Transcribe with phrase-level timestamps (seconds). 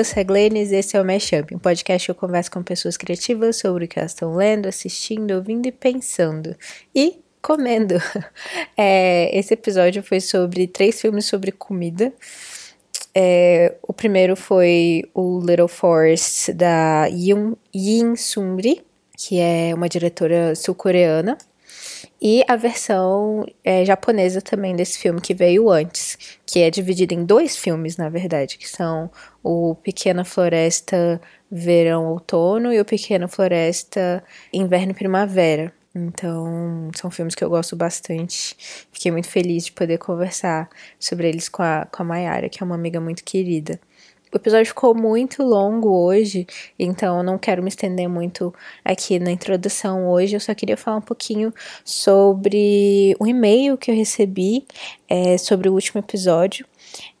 [0.00, 2.96] Eu sou a Glennis esse é o Mashup, um podcast que eu converso com pessoas
[2.96, 6.56] criativas sobre o que elas estão lendo, assistindo, ouvindo e pensando.
[6.94, 7.96] E comendo.
[8.78, 12.14] É, esse episódio foi sobre três filmes sobre comida.
[13.14, 18.82] É, o primeiro foi o Little Forest da Yin Sungri,
[19.18, 21.36] que é uma diretora sul-coreana.
[22.22, 27.24] E a versão é, japonesa também desse filme que veio antes, que é dividida em
[27.24, 29.10] dois filmes, na verdade, que são
[29.42, 31.20] o Pequena Floresta
[31.50, 35.72] Verão Outono e o Pequena Floresta Inverno Primavera.
[35.94, 38.54] Então, são filmes que eu gosto bastante.
[38.92, 42.66] Fiquei muito feliz de poder conversar sobre eles com a, com a Mayara, que é
[42.66, 43.80] uma amiga muito querida.
[44.32, 46.46] O episódio ficou muito longo hoje,
[46.78, 50.36] então eu não quero me estender muito aqui na introdução hoje.
[50.36, 51.52] Eu só queria falar um pouquinho
[51.84, 54.64] sobre o e-mail que eu recebi
[55.08, 56.64] é, sobre o último episódio,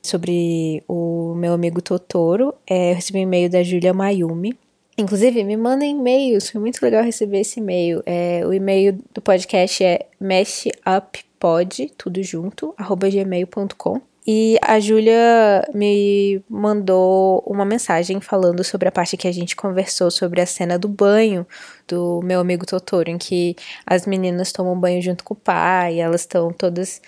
[0.00, 2.54] sobre o meu amigo Totoro.
[2.64, 4.56] É, eu recebi um e-mail da Julia Mayumi.
[4.96, 8.04] Inclusive, me mandem e-mails, foi muito legal receber esse e-mail.
[8.06, 14.09] É, o e-mail do podcast é mashuppod, tudo junto, arroba gmail.com.
[14.26, 20.10] E a Júlia me mandou uma mensagem falando sobre a parte que a gente conversou
[20.10, 21.46] sobre a cena do banho
[21.88, 26.20] do meu amigo Totoro, em que as meninas tomam banho junto com o pai, elas
[26.20, 27.00] estão todas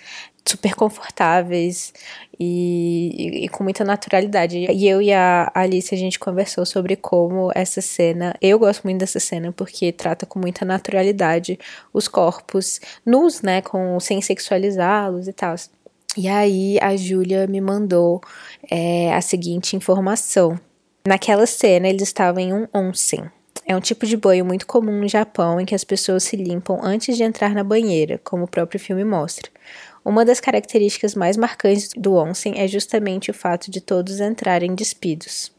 [0.45, 1.93] super confortáveis
[2.39, 4.57] e, e, e, com muita naturalidade.
[4.57, 8.99] E eu e a Alice a gente conversou sobre como essa cena, eu gosto muito
[8.99, 11.57] dessa cena porque trata com muita naturalidade
[11.93, 15.55] os corpos nus, né, com sem sexualizá-los e tal.
[16.15, 18.21] E aí a Júlia me mandou
[18.69, 20.59] é, a seguinte informação.
[21.07, 23.23] Naquela cena eles estavam em um onsen.
[23.65, 26.79] É um tipo de banho muito comum no Japão em que as pessoas se limpam
[26.83, 29.49] antes de entrar na banheira, como o próprio filme mostra.
[30.03, 35.51] Uma das características mais marcantes do onsen é justamente o fato de todos entrarem despidos.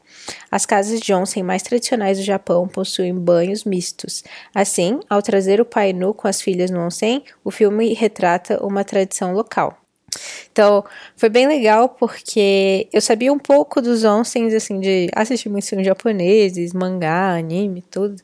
[0.49, 4.23] As casas de onsen mais tradicionais do Japão possuem banhos mistos.
[4.53, 8.83] Assim, ao trazer o pai nu com as filhas no onsen, o filme retrata uma
[8.83, 9.84] tradição local.
[10.51, 10.83] Então,
[11.15, 15.85] foi bem legal porque eu sabia um pouco dos onsens, assim, de assistir muitos filmes
[15.85, 18.15] japoneses, mangá, anime, tudo.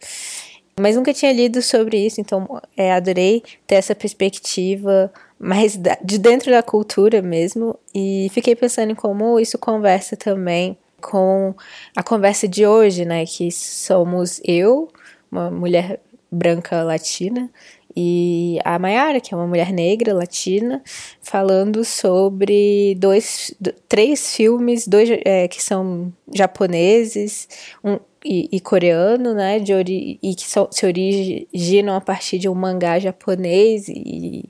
[0.80, 6.51] Mas nunca tinha lido sobre isso, então é, adorei ter essa perspectiva mais de dentro
[6.51, 7.78] da cultura mesmo.
[7.94, 11.53] E fiquei pensando em como isso conversa também com
[11.96, 13.25] a conversa de hoje, né?
[13.25, 14.88] Que somos eu,
[15.31, 16.00] uma mulher
[16.31, 17.50] branca latina,
[17.96, 20.81] e a Mayara, que é uma mulher negra latina,
[21.22, 23.53] falando sobre dois,
[23.88, 27.47] três filmes, dois é, que são japoneses
[27.84, 32.47] um, e, e coreano, né, de ori e que so, se originam a partir de
[32.47, 34.46] um mangá japonês e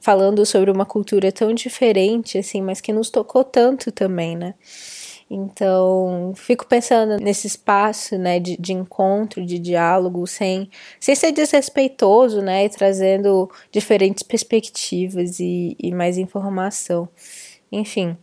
[0.00, 4.54] falando sobre uma cultura tão diferente, assim, mas que nos tocou tanto também, né.
[5.32, 10.68] Então, fico pensando nesse espaço, né, de, de encontro, de diálogo, sem,
[10.98, 17.08] sem ser desrespeitoso, né, e trazendo diferentes perspectivas e, e mais informação.
[17.70, 18.16] Enfim,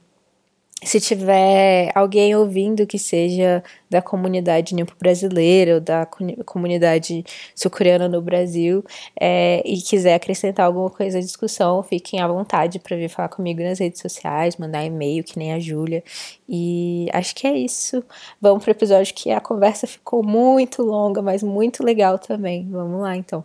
[0.84, 6.08] se tiver alguém ouvindo que seja da comunidade nipo brasileira ou da
[6.46, 7.24] comunidade
[7.56, 8.84] sul-coreana no Brasil
[9.20, 13.62] é, e quiser acrescentar alguma coisa à discussão, fiquem à vontade para vir falar comigo
[13.62, 16.04] nas redes sociais, mandar e-mail, que nem a Júlia.
[16.48, 18.04] E acho que é isso.
[18.40, 22.68] Vamos para o episódio que a conversa ficou muito longa, mas muito legal também.
[22.70, 23.44] Vamos lá então.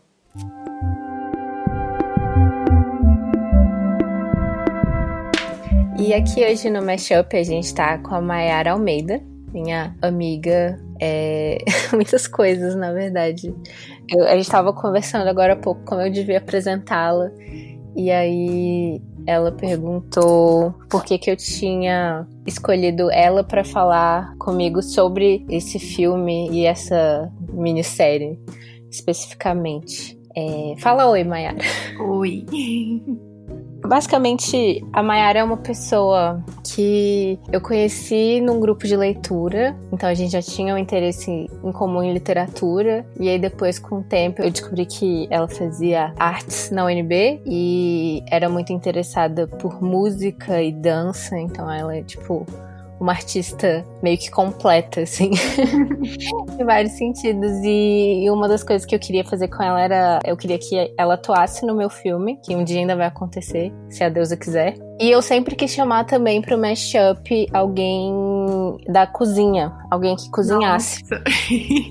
[6.02, 11.58] E aqui hoje no Mashup a gente tá com a Mayara Almeida, minha amiga, é...
[11.94, 13.54] muitas coisas na verdade.
[14.10, 17.30] Eu, a gente tava conversando agora há pouco como eu devia apresentá-la,
[17.94, 25.46] e aí ela perguntou por que, que eu tinha escolhido ela para falar comigo sobre
[25.48, 28.40] esse filme e essa minissérie
[28.90, 30.18] especificamente.
[30.34, 30.74] É...
[30.78, 31.58] Fala oi, Mayara.
[32.00, 32.44] Oi.
[33.84, 40.14] Basicamente, a Mayara é uma pessoa que eu conheci num grupo de leitura, então a
[40.14, 44.40] gente já tinha um interesse em comum em literatura, e aí depois, com o tempo,
[44.42, 50.72] eu descobri que ela fazia artes na UNB e era muito interessada por música e
[50.72, 52.46] dança, então ela é tipo
[53.02, 55.32] uma artista meio que completa, assim,
[56.58, 57.50] em vários sentidos.
[57.64, 60.94] E, e, uma das coisas que eu queria fazer com ela era, eu queria que
[60.96, 64.76] ela atuasse no meu filme, que um dia ainda vai acontecer, se a deusa quiser.
[65.00, 68.14] E eu sempre quis chamar também pro mashup alguém
[68.88, 71.02] da cozinha, alguém que cozinhasse.
[71.02, 71.24] Nossa.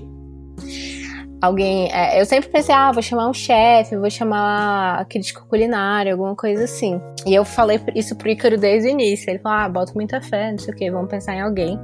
[1.42, 1.90] alguém.
[1.92, 6.64] É, eu sempre pensei, ah, vou chamar um chefe, vou chamar crítico culinário, alguma coisa
[6.64, 7.00] assim.
[7.26, 9.28] E eu falei isso pro Ícaro desde o início.
[9.28, 11.78] Ele falou, ah, bota muita fé, não sei o que, vamos pensar em alguém.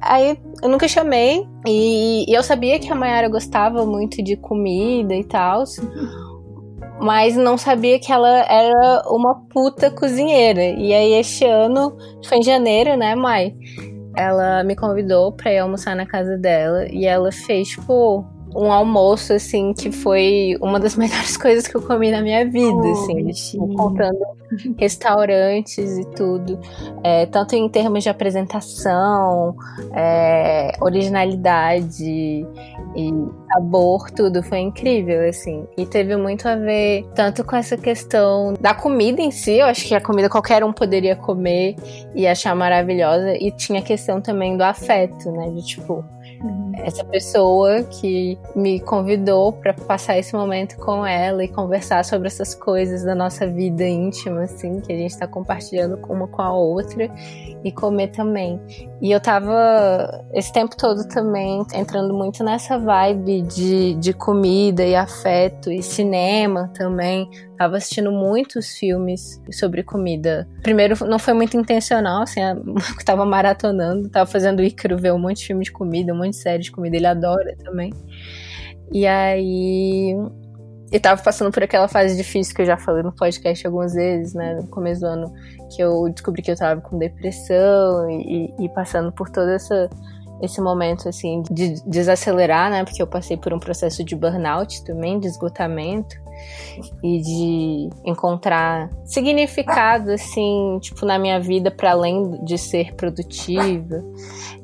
[0.00, 1.44] aí eu nunca chamei.
[1.66, 5.64] E, e eu sabia que a Mayara gostava muito de comida e tal.
[7.00, 10.62] Mas não sabia que ela era uma puta cozinheira.
[10.62, 13.56] E aí, este ano, foi em janeiro, né, Mai?
[14.16, 16.86] Ela me convidou pra ir almoçar na casa dela.
[16.92, 21.82] E ela fez, tipo, um almoço, assim, que foi uma das melhores coisas que eu
[21.82, 24.18] comi na minha vida, oh, assim, tipo, contando
[24.78, 26.58] restaurantes e tudo,
[27.02, 29.56] é, tanto em termos de apresentação,
[29.92, 32.46] é, originalidade
[32.94, 33.14] e
[33.52, 38.74] sabor, tudo foi incrível, assim, e teve muito a ver tanto com essa questão da
[38.74, 41.76] comida em si, eu acho que a comida qualquer um poderia comer
[42.14, 46.04] e achar maravilhosa, e tinha a questão também do afeto, né, de tipo,
[46.42, 46.72] Uhum.
[46.74, 52.54] Essa pessoa que me convidou para passar esse momento com ela e conversar sobre essas
[52.54, 57.08] coisas da nossa vida íntima, assim, que a gente está compartilhando uma com a outra
[57.64, 58.60] e comer também.
[59.02, 64.94] E eu tava esse tempo todo também entrando muito nessa vibe de, de comida e
[64.94, 67.28] afeto e cinema também.
[67.58, 70.48] Tava assistindo muitos filmes sobre comida.
[70.62, 75.18] Primeiro, não foi muito intencional, assim, eu tava maratonando, tava fazendo o Ícaro ver um
[75.18, 77.92] monte de filme de comida, um monte de série de comida, ele adora também.
[78.92, 80.14] E aí
[80.92, 84.34] e tava passando por aquela fase difícil que eu já falei no podcast algumas vezes,
[84.34, 84.56] né?
[84.56, 85.32] No começo do ano,
[85.74, 89.88] que eu descobri que eu tava com depressão e, e passando por todo essa,
[90.42, 92.84] esse momento, assim, de desacelerar, né?
[92.84, 96.14] Porque eu passei por um processo de burnout também, de esgotamento
[97.02, 104.02] e de encontrar significado, assim, tipo, na minha vida para além de ser produtiva.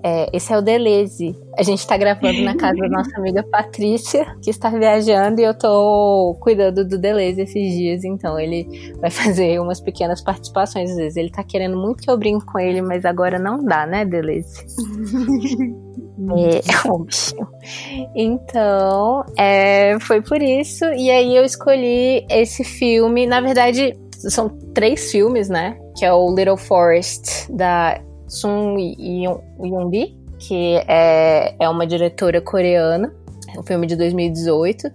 [0.03, 1.37] É, esse é o Deleze.
[1.59, 5.55] A gente tá gravando na casa da nossa amiga Patrícia, que está viajando, e eu
[5.57, 11.17] tô cuidando do Deleze esses dias, então ele vai fazer umas pequenas participações às vezes.
[11.17, 14.65] Ele tá querendo muito que eu brinque com ele, mas agora não dá, né, Deleze?
[16.19, 16.61] É,
[16.91, 17.49] um bichinho.
[18.15, 20.85] Então, é, foi por isso.
[20.85, 23.26] E aí eu escolhi esse filme.
[23.26, 25.79] Na verdade, são três filmes, né?
[25.97, 33.14] Que é o Little Forest, da Sun Yoon-bi, que é, é uma diretora coreana.
[33.55, 34.91] É um filme de 2018.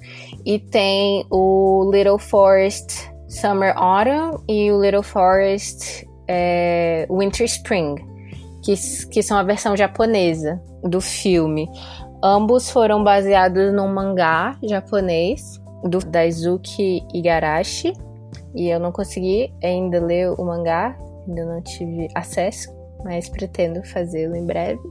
[0.46, 7.96] E tem o Little Forest Summer Autumn e o Little Forest é, Winter Spring,
[8.64, 8.74] que,
[9.08, 11.70] que são a versão japonesa do filme.
[12.24, 17.94] Ambos foram baseados num mangá japonês do Daisuke Igarashi.
[18.56, 22.74] E eu não consegui ainda ler o mangá, ainda não tive acesso,
[23.04, 24.82] mas pretendo fazê-lo em breve.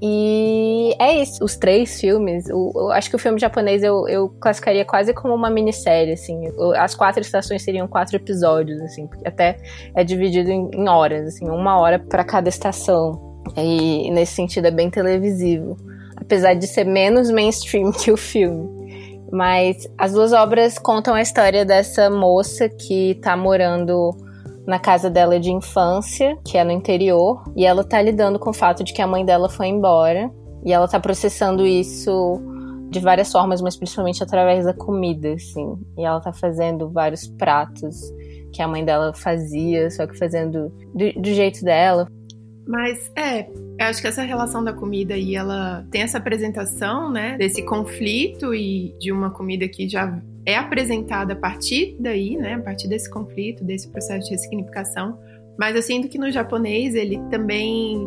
[0.00, 2.46] E é isso, os três filmes.
[2.50, 6.42] O, eu acho que o filme japonês eu, eu classificaria quase como uma minissérie, assim.
[6.76, 9.56] As quatro estações seriam quatro episódios, assim, porque até
[9.94, 13.42] é dividido em, em horas, assim, uma hora para cada estação.
[13.56, 15.76] E nesse sentido é bem televisivo,
[16.16, 18.76] apesar de ser menos mainstream que o filme.
[19.32, 24.14] Mas as duas obras contam a história dessa moça que tá morando
[24.66, 28.54] na casa dela de infância, que é no interior, e ela tá lidando com o
[28.54, 30.30] fato de que a mãe dela foi embora,
[30.64, 32.40] e ela tá processando isso
[32.90, 35.76] de várias formas, mas principalmente através da comida, assim.
[35.96, 37.96] E ela tá fazendo vários pratos
[38.52, 42.08] que a mãe dela fazia, só que fazendo do, do jeito dela.
[42.66, 47.36] Mas é, eu acho que essa relação da comida aí, ela tem essa apresentação, né,
[47.38, 52.60] desse conflito e de uma comida que já é apresentada a partir daí, né, a
[52.60, 55.18] partir desse conflito, desse processo de ressignificação.
[55.58, 57.98] Mas eu sinto que no japonês ele também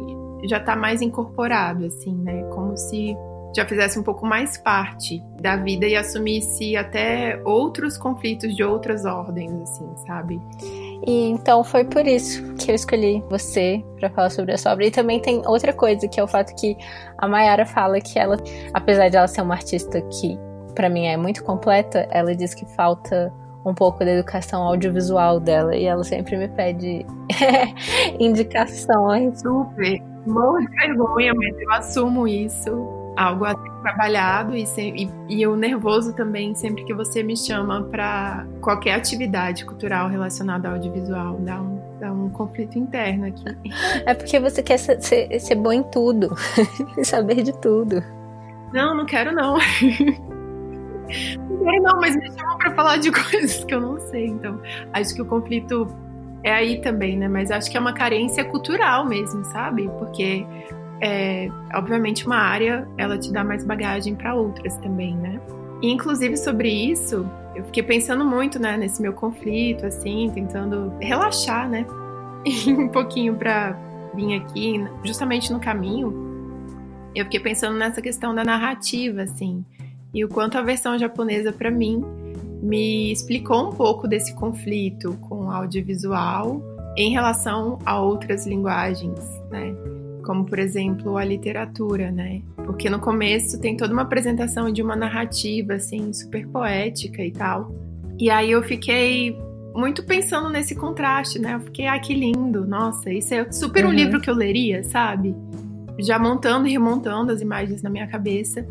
[0.45, 3.15] já está mais incorporado, assim, né, como se
[3.55, 9.05] já fizesse um pouco mais parte da vida e assumisse até outros conflitos de outras
[9.05, 10.39] ordens, assim, sabe?
[11.05, 14.85] E então foi por isso que eu escolhi você para falar sobre essa obra.
[14.85, 16.77] E também tem outra coisa, que é o fato que
[17.17, 18.37] a Mayara fala que ela,
[18.73, 20.37] apesar de ela ser uma artista que
[20.79, 23.33] para mim é muito completa, ela diz que falta
[23.65, 27.05] um pouco da educação audiovisual dela e ela sempre me pede
[28.17, 29.41] indicações.
[29.41, 30.01] Super.
[30.25, 35.57] Morro de vergonha, mas eu assumo isso algo a ser trabalhado e, e, e o
[35.57, 41.35] nervoso também sempre que você me chama para qualquer atividade cultural relacionada ao audiovisual.
[41.41, 43.43] Dá um, dá um conflito interno aqui.
[44.05, 46.33] É porque você quer ser, ser, ser bom em tudo,
[47.03, 48.01] saber de tudo.
[48.71, 49.57] Não, não quero não.
[51.81, 54.27] Não mas me chamam para falar de coisas que eu não sei.
[54.27, 54.59] Então,
[54.93, 55.87] acho que o conflito
[56.43, 57.27] é aí também, né?
[57.27, 59.89] Mas acho que é uma carência cultural mesmo, sabe?
[59.97, 60.45] Porque
[61.01, 65.39] é, obviamente uma área ela te dá mais bagagem para outras também, né?
[65.81, 67.25] E, inclusive sobre isso,
[67.55, 71.85] eu fiquei pensando muito, né, nesse meu conflito, assim, tentando relaxar, né,
[72.67, 73.77] um pouquinho para
[74.13, 76.27] vir aqui, justamente no caminho.
[77.15, 79.63] Eu fiquei pensando nessa questão da narrativa, assim,
[80.13, 82.03] e o quanto a versão japonesa, para mim,
[82.61, 86.61] me explicou um pouco desse conflito com o audiovisual
[86.97, 89.73] em relação a outras linguagens, né?
[90.23, 92.41] Como, por exemplo, a literatura, né?
[92.57, 97.73] Porque no começo tem toda uma apresentação de uma narrativa, assim, super poética e tal.
[98.19, 99.37] E aí eu fiquei
[99.73, 101.55] muito pensando nesse contraste, né?
[101.55, 103.95] Eu fiquei, ah, que lindo, nossa, isso é super um uhum.
[103.95, 105.35] livro que eu leria, sabe?
[105.99, 108.67] Já montando e remontando as imagens na minha cabeça.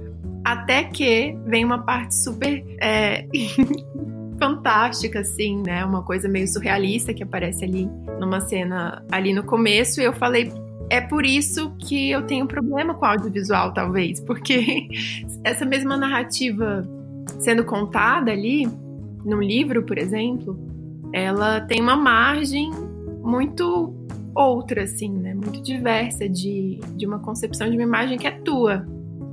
[0.48, 3.26] Até que vem uma parte super é,
[4.40, 5.84] fantástica, assim, né?
[5.84, 7.86] Uma coisa meio surrealista que aparece ali
[8.18, 10.00] numa cena ali no começo.
[10.00, 10.50] E eu falei,
[10.88, 14.88] é por isso que eu tenho problema com audiovisual, talvez, porque
[15.44, 16.82] essa mesma narrativa
[17.40, 18.66] sendo contada ali,
[19.26, 20.58] num livro, por exemplo,
[21.12, 22.70] ela tem uma margem
[23.22, 23.94] muito
[24.34, 25.34] outra, assim, né?
[25.34, 28.86] Muito diversa de, de uma concepção de uma imagem que é tua.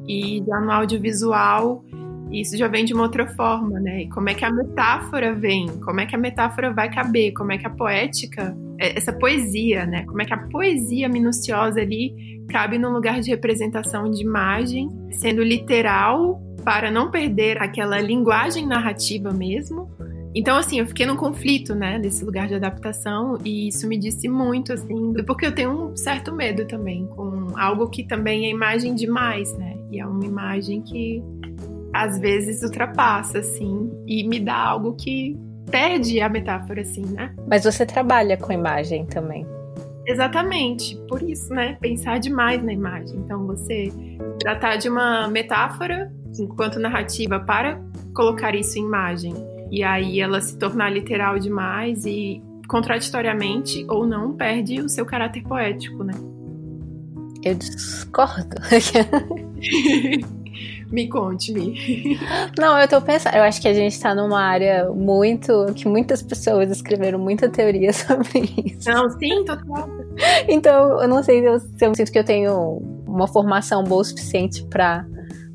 [0.07, 1.83] E já no audiovisual,
[2.31, 4.03] isso já vem de uma outra forma, né?
[4.03, 5.67] E como é que a metáfora vem?
[5.79, 7.33] Como é que a metáfora vai caber?
[7.33, 10.05] Como é que a poética, é, essa poesia, né?
[10.05, 15.41] Como é que a poesia minuciosa ali cabe num lugar de representação de imagem, sendo
[15.43, 19.89] literal para não perder aquela linguagem narrativa mesmo,
[20.35, 24.27] então, assim, eu fiquei num conflito, né, nesse lugar de adaptação, e isso me disse
[24.27, 28.93] muito, assim, porque eu tenho um certo medo também com algo que também é imagem
[28.93, 31.23] demais, né, e é uma imagem que
[31.93, 35.37] às vezes ultrapassa, assim, e me dá algo que
[35.71, 37.33] perde a metáfora, assim, né.
[37.49, 39.47] Mas você trabalha com imagem também.
[40.05, 43.17] Exatamente, por isso, né, pensar demais na imagem.
[43.17, 43.91] Então, você
[44.39, 47.81] tratar de uma metáfora enquanto narrativa para
[48.13, 49.33] colocar isso em imagem
[49.71, 55.43] e aí ela se tornar literal demais e, contraditoriamente ou não, perde o seu caráter
[55.43, 56.13] poético, né?
[57.43, 58.55] Eu discordo.
[60.91, 62.17] me conte, me.
[62.57, 65.65] Não, eu tô pensando, eu acho que a gente tá numa área muito.
[65.75, 68.89] que muitas pessoas escreveram muita teoria sobre isso.
[68.89, 69.89] Não, sim, total.
[70.47, 74.01] Então, eu não sei se eu, se eu sinto que eu tenho uma formação boa
[74.01, 75.05] o suficiente para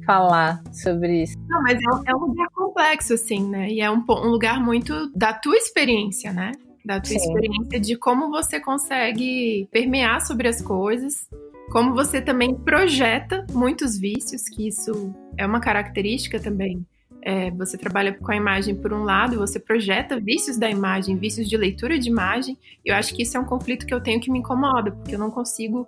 [0.07, 1.37] falar sobre isso.
[1.49, 3.69] Não, mas é, é, um lugar complexo, assim, né?
[3.69, 6.53] E é um, um lugar muito da tua experiência, né?
[6.85, 7.17] Da tua Sim.
[7.17, 11.29] experiência de como você consegue permear sobre as coisas,
[11.71, 16.85] como você também projeta muitos vícios, que isso é uma característica também.
[17.23, 21.49] É, você trabalha com a imagem por um lado, você projeta vícios da imagem, vícios
[21.49, 22.59] de leitura de imagem.
[22.85, 25.19] Eu acho que isso é um conflito que eu tenho que me incomoda, porque eu
[25.19, 25.87] não consigo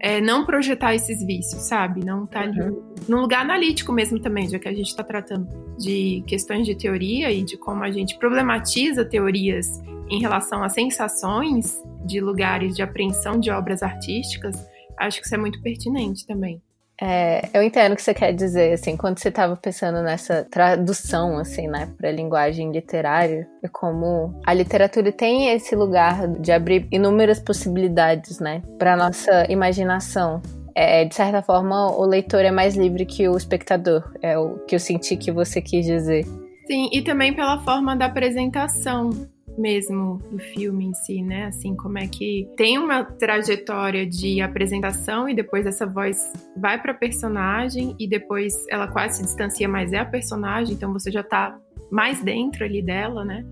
[0.00, 2.04] é, não projetar esses vícios, sabe?
[2.04, 2.60] Não tá ali.
[2.60, 2.94] Uhum.
[3.08, 7.30] Num lugar analítico mesmo também, já que a gente está tratando de questões de teoria
[7.30, 13.38] e de como a gente problematiza teorias em relação a sensações de lugares de apreensão
[13.38, 14.56] de obras artísticas,
[14.98, 16.60] acho que isso é muito pertinente também.
[17.00, 21.38] É, eu entendo o que você quer dizer, assim, quando você estava pensando nessa tradução,
[21.38, 27.38] assim, né, para linguagem literária, é como a literatura tem esse lugar de abrir inúmeras
[27.38, 30.42] possibilidades, né, para nossa imaginação.
[30.74, 34.74] É, de certa forma, o leitor é mais livre que o espectador, é o que
[34.74, 36.24] eu senti que você quis dizer.
[36.66, 39.10] Sim, e também pela forma da apresentação
[39.58, 41.46] mesmo do filme em si, né?
[41.46, 46.94] Assim, como é que tem uma trajetória de apresentação e depois essa voz vai para
[46.94, 51.58] personagem e depois ela quase se distancia, mas é a personagem, então você já tá
[51.90, 53.44] mais dentro ali dela, né?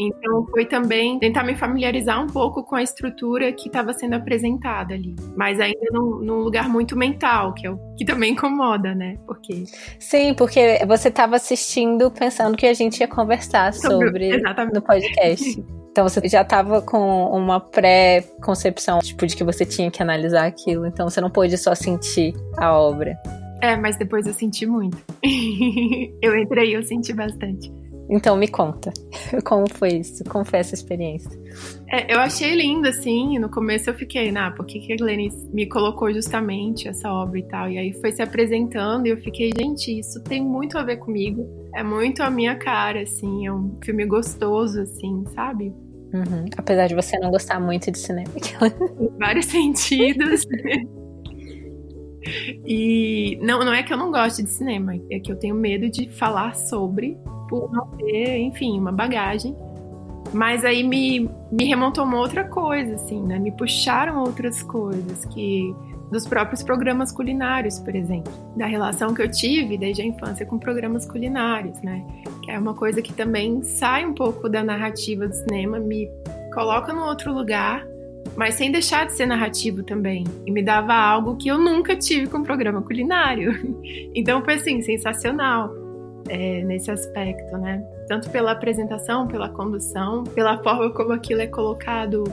[0.00, 4.94] Então foi também tentar me familiarizar um pouco com a estrutura que estava sendo apresentada
[4.94, 9.18] ali, mas ainda num, num, lugar muito mental, que é o que também incomoda, né?
[9.26, 9.64] Porque
[9.98, 15.64] sim, porque você estava assistindo pensando que a gente ia conversar sobre, sobre no podcast.
[15.90, 20.86] Então você já estava com uma pré-concepção, tipo, de que você tinha que analisar aquilo.
[20.86, 23.18] Então você não pôde só sentir a obra.
[23.60, 24.96] É, mas depois eu senti muito.
[26.22, 27.70] eu entrei e eu senti bastante.
[28.10, 28.92] Então me conta,
[29.44, 30.24] como foi isso?
[30.24, 31.30] Como foi essa experiência?
[31.88, 35.28] É, eu achei lindo, assim, no começo eu fiquei, nah, por que, que a Glenn
[35.52, 37.70] me colocou justamente essa obra e tal?
[37.70, 41.46] E aí foi se apresentando e eu fiquei, gente, isso tem muito a ver comigo,
[41.74, 45.72] é muito a minha cara, assim, é um filme gostoso, assim, sabe?
[46.12, 46.46] Uhum.
[46.56, 48.30] Apesar de você não gostar muito de cinema.
[49.00, 50.44] em vários sentidos.
[52.66, 55.88] e não, não é que eu não goste de cinema, é que eu tenho medo
[55.88, 57.16] de falar sobre
[57.48, 59.56] por não ter, enfim, uma bagagem.
[60.32, 63.38] Mas aí me, me remontou uma outra coisa, assim, né?
[63.38, 65.74] Me puxaram outras coisas que
[66.10, 70.58] dos próprios programas culinários, por exemplo, da relação que eu tive desde a infância com
[70.58, 72.04] programas culinários, né?
[72.44, 76.08] Que é uma coisa que também sai um pouco da narrativa do cinema, me
[76.52, 77.86] coloca num outro lugar
[78.36, 80.24] mas sem deixar de ser narrativo também.
[80.46, 83.52] E me dava algo que eu nunca tive com um programa culinário.
[84.14, 85.72] Então foi assim, sensacional
[86.28, 87.82] é, nesse aspecto, né?
[88.08, 92.24] Tanto pela apresentação, pela condução, pela forma como aquilo é colocado,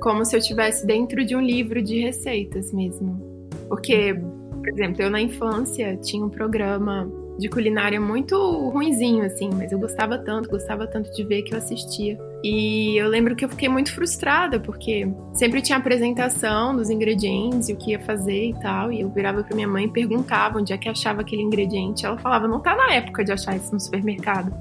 [0.00, 3.20] como se eu estivesse dentro de um livro de receitas mesmo.
[3.68, 8.36] Porque, por exemplo, eu na infância tinha um programa de culinária muito
[8.70, 12.18] ruinzinho, assim, mas eu gostava tanto, gostava tanto de ver que eu assistia.
[12.44, 17.72] E eu lembro que eu fiquei muito frustrada, porque sempre tinha apresentação dos ingredientes e
[17.72, 18.92] o que ia fazer e tal.
[18.92, 22.06] E eu virava pra minha mãe e perguntava onde é que achava aquele ingrediente.
[22.06, 24.54] Ela falava, não tá na época de achar isso no supermercado.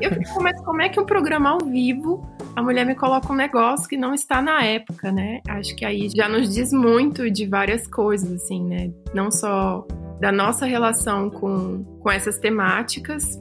[0.00, 2.26] Eu fiquei, mas como é que um programa ao vivo
[2.56, 5.40] a mulher me coloca um negócio que não está na época, né?
[5.48, 8.92] Acho que aí já nos diz muito de várias coisas, assim, né?
[9.12, 9.84] Não só
[10.20, 13.40] da nossa relação com, com essas temáticas,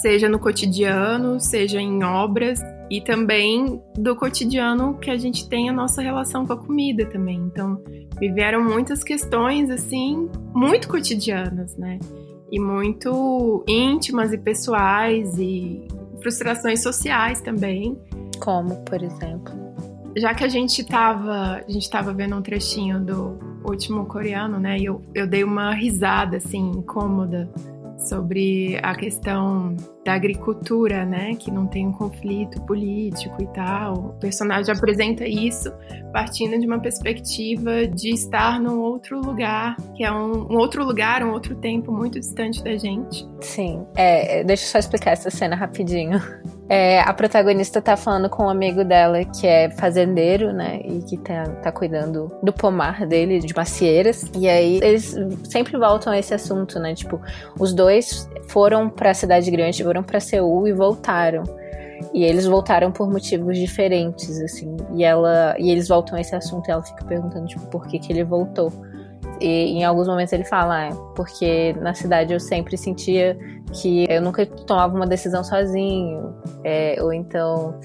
[0.00, 2.60] seja no cotidiano, seja em obras,
[2.94, 7.38] e também do cotidiano que a gente tem a nossa relação com a comida também.
[7.38, 7.82] Então,
[8.20, 11.98] me vieram muitas questões, assim, muito cotidianas, né?
[12.52, 15.88] E muito íntimas e pessoais e
[16.22, 17.98] frustrações sociais também.
[18.38, 19.52] Como, por exemplo?
[20.16, 24.78] Já que a gente estava a gente tava vendo um trechinho do último coreano, né?
[24.78, 27.50] E eu, eu dei uma risada, assim, incômoda
[28.04, 33.94] sobre a questão da agricultura, né, que não tem um conflito político e tal.
[33.94, 35.72] O personagem apresenta isso
[36.12, 41.24] partindo de uma perspectiva de estar num outro lugar, que é um, um outro lugar,
[41.24, 43.26] um outro tempo muito distante da gente.
[43.40, 46.20] Sim, é, deixa eu só explicar essa cena rapidinho.
[46.68, 50.80] É, a protagonista tá falando com um amigo dela que é fazendeiro, né?
[50.82, 54.24] E que tá, tá cuidando do pomar dele, de macieiras.
[54.34, 56.94] E aí eles sempre voltam a esse assunto, né?
[56.94, 57.20] Tipo,
[57.58, 61.42] os dois foram pra cidade grande, foram para Seul e voltaram.
[62.12, 64.76] E eles voltaram por motivos diferentes, assim.
[64.94, 67.98] E ela e eles voltam a esse assunto e ela fica perguntando, tipo, por que,
[67.98, 68.72] que ele voltou.
[69.40, 73.36] E em alguns momentos ele fala, ah, porque na cidade eu sempre sentia
[73.72, 77.78] que eu nunca tomava uma decisão sozinho, é, ou então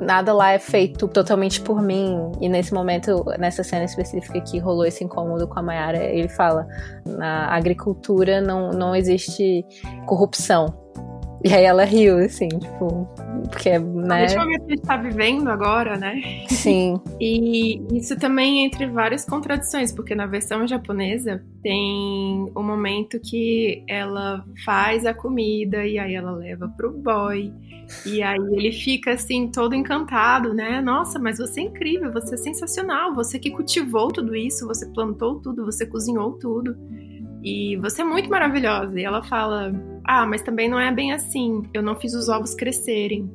[0.00, 2.32] nada lá é feito totalmente por mim.
[2.40, 6.66] E nesse momento, nessa cena específica que rolou esse incômodo com a Mayara, ele fala:
[7.06, 9.64] na agricultura não, não existe
[10.06, 10.85] corrupção.
[11.46, 13.08] E aí ela riu, assim, tipo,
[13.48, 14.26] porque, né?
[14.26, 16.20] Deixa eu ver o que a gente tá vivendo agora, né?
[16.48, 17.00] Sim.
[17.20, 24.44] e isso também entre várias contradições, porque na versão japonesa tem um momento que ela
[24.64, 27.52] faz a comida e aí ela leva pro boy.
[28.04, 30.80] E aí ele fica assim, todo encantado, né?
[30.80, 35.40] Nossa, mas você é incrível, você é sensacional, você que cultivou tudo isso, você plantou
[35.40, 36.76] tudo, você cozinhou tudo.
[37.46, 38.98] E você é muito maravilhosa.
[38.98, 39.72] E ela fala:
[40.04, 41.62] Ah, mas também não é bem assim.
[41.72, 43.30] Eu não fiz os ovos crescerem.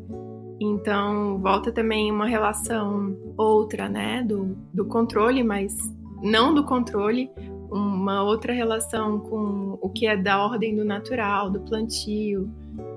[0.60, 4.21] Então, volta também uma relação outra, né?
[4.21, 5.74] Do, do controle, mas
[6.21, 7.32] não do controle,
[7.71, 12.52] uma outra relação com o que é da ordem do natural, do plantio,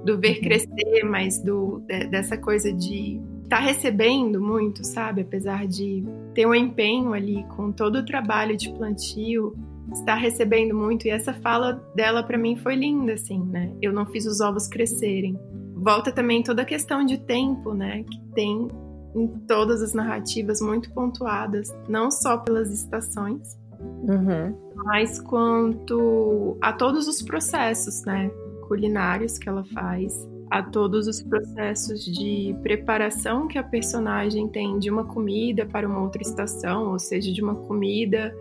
[0.04, 0.42] do ver uhum.
[0.42, 5.22] crescer, mas do, dessa coisa de estar tá recebendo muito, sabe?
[5.22, 9.54] Apesar de ter um empenho ali com todo o trabalho de plantio
[9.94, 11.06] está recebendo muito.
[11.06, 13.72] E essa fala dela para mim foi linda, assim, né?
[13.80, 15.38] Eu não fiz os ovos crescerem.
[15.74, 18.04] Volta também toda a questão de tempo, né?
[18.04, 18.68] Que tem
[19.14, 24.56] em todas as narrativas muito pontuadas, não só pelas estações, uhum.
[24.74, 28.28] mas quanto a todos os processos, né?
[28.66, 34.88] Culinários que ela faz, a todos os processos de preparação que a personagem tem de
[34.88, 38.32] uma comida para uma outra estação, ou seja, de uma comida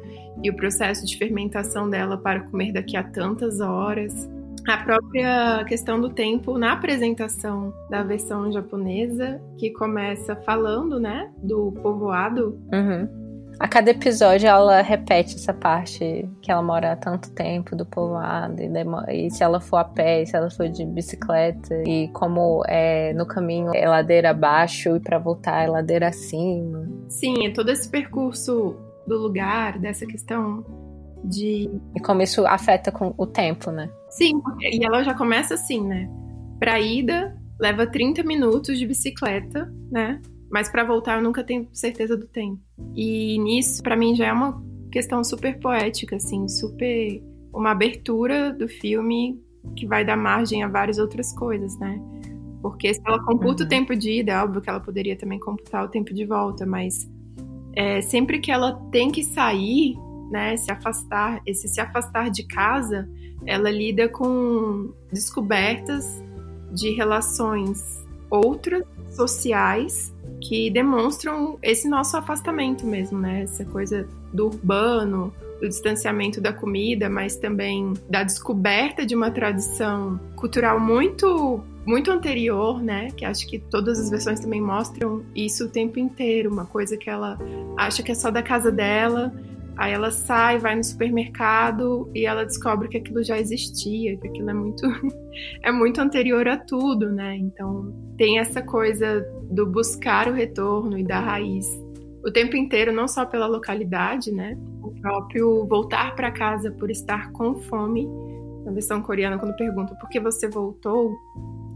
[0.43, 4.29] e o processo de fermentação dela para comer daqui a tantas horas.
[4.67, 11.71] A própria questão do tempo na apresentação da versão japonesa, que começa falando, né, do
[11.81, 12.61] povoado.
[12.71, 13.22] Uhum.
[13.59, 18.61] A cada episódio ela repete essa parte que ela mora há tanto tempo do povoado
[18.61, 23.13] e, e se ela for a pé, se ela for de bicicleta e como é
[23.13, 26.89] no caminho é ladeira abaixo e para voltar é ladeira acima.
[27.07, 28.75] Sim, é todo esse percurso
[29.07, 30.63] do lugar, dessa questão
[31.23, 31.69] de.
[31.95, 33.89] E como isso afeta com o tempo, né?
[34.09, 36.09] Sim, e ela já começa assim, né?
[36.59, 40.21] Pra ida, leva 30 minutos de bicicleta, né?
[40.53, 42.61] Mas para voltar eu nunca tenho certeza do tempo.
[42.95, 47.23] E nisso, para mim, já é uma questão super poética, assim, super.
[47.51, 49.41] Uma abertura do filme
[49.75, 51.99] que vai dar margem a várias outras coisas, né?
[52.61, 53.65] Porque se ela computa uhum.
[53.65, 56.67] o tempo de ida, é óbvio que ela poderia também computar o tempo de volta,
[56.67, 57.09] mas
[57.75, 59.95] é, sempre que ela tem que sair,
[60.29, 63.09] né, se afastar, esse se afastar de casa,
[63.45, 66.23] ela lida com descobertas
[66.71, 70.12] de relações outras, sociais,
[70.43, 73.43] que demonstram esse nosso afastamento mesmo, né?
[73.43, 80.19] Essa coisa do urbano, do distanciamento da comida, mas também da descoberta de uma tradição
[80.35, 83.09] cultural muito muito anterior, né?
[83.11, 87.09] Que acho que todas as versões também mostram isso o tempo inteiro, uma coisa que
[87.09, 87.37] ela
[87.77, 89.33] acha que é só da casa dela.
[89.77, 94.49] Aí ela sai, vai no supermercado e ela descobre que aquilo já existia, que aquilo
[94.49, 94.85] é muito
[95.63, 97.35] é muito anterior a tudo, né?
[97.37, 101.65] Então tem essa coisa do buscar o retorno e da raiz
[102.25, 104.57] o tempo inteiro, não só pela localidade, né?
[104.81, 108.07] O próprio voltar para casa por estar com fome.
[108.63, 111.13] Na versão coreana, quando pergunta por que você voltou,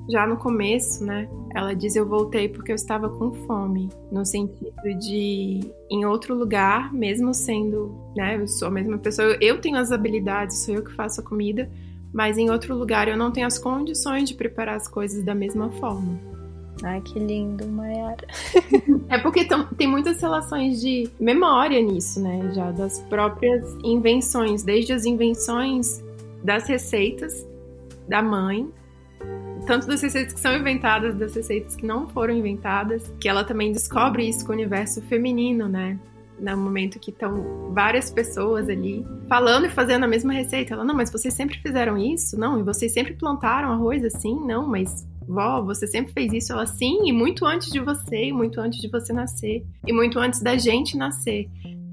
[0.09, 1.29] já no começo, né?
[1.55, 6.93] Ela diz: Eu voltei porque eu estava com fome, no sentido de em outro lugar,
[6.93, 8.37] mesmo sendo, né?
[8.37, 11.69] Eu sou a mesma pessoa, eu tenho as habilidades, sou eu que faço a comida,
[12.13, 15.69] mas em outro lugar eu não tenho as condições de preparar as coisas da mesma
[15.71, 16.17] forma.
[16.83, 18.27] Ai, que lindo, Mayara.
[19.09, 22.51] é porque tem muitas relações de memória nisso, né?
[22.53, 26.03] Já das próprias invenções, desde as invenções
[26.43, 27.45] das receitas
[28.07, 28.71] da mãe,
[29.67, 33.71] tanto das receitas que são inventadas, das receitas que não foram inventadas, que ela também
[33.71, 35.99] descobre isso com o universo feminino, né?
[36.39, 40.73] no momento que estão várias pessoas ali falando e fazendo a mesma receita.
[40.73, 42.39] Ela, não, mas vocês sempre fizeram isso?
[42.39, 44.39] Não, e vocês sempre plantaram arroz assim?
[44.45, 48.31] Não, mas vó, você sempre fez isso, ela sim, e muito antes de você, e
[48.31, 51.49] muito antes de você nascer, e muito antes da gente nascer.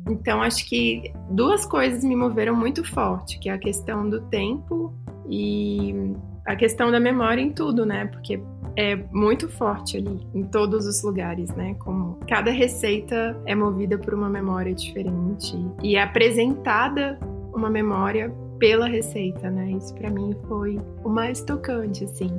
[0.09, 4.93] Então acho que duas coisas me moveram muito forte, que é a questão do tempo
[5.29, 6.13] e
[6.44, 8.07] a questão da memória em tudo, né?
[8.07, 8.40] Porque
[8.76, 11.74] é muito forte ali, em todos os lugares, né?
[11.78, 17.18] Como cada receita é movida por uma memória diferente e é apresentada
[17.54, 19.71] uma memória pela receita, né?
[19.73, 22.31] Isso para mim foi o mais tocante, assim.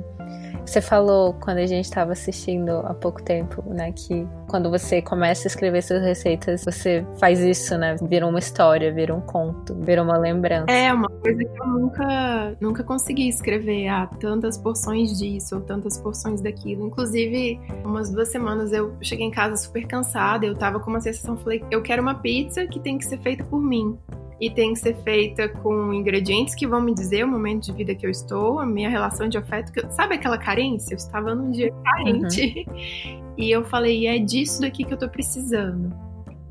[0.64, 5.46] Você falou quando a gente estava assistindo há pouco tempo, né, que quando você começa
[5.46, 7.94] a escrever suas receitas, você faz isso, né?
[8.02, 10.70] Vira uma história, vira um conto, vira uma lembrança.
[10.70, 13.86] É uma coisa que eu nunca, nunca consegui escrever.
[13.88, 16.86] Ah, tantas porções disso ou tantas porções daquilo.
[16.86, 21.36] Inclusive, umas duas semanas eu cheguei em casa super cansada, eu tava com uma sensação,
[21.36, 23.96] falei, eu quero uma pizza que tem que ser feita por mim
[24.40, 27.94] e tem que ser feita com ingredientes que vão me dizer o momento de vida
[27.94, 29.72] que eu estou, a minha relação de afeto.
[29.72, 30.92] Que, sabe aquela carência?
[30.92, 32.64] Eu estava num dia carente.
[32.68, 33.26] Uhum.
[33.38, 35.94] E eu falei, é disso daqui que eu tô precisando.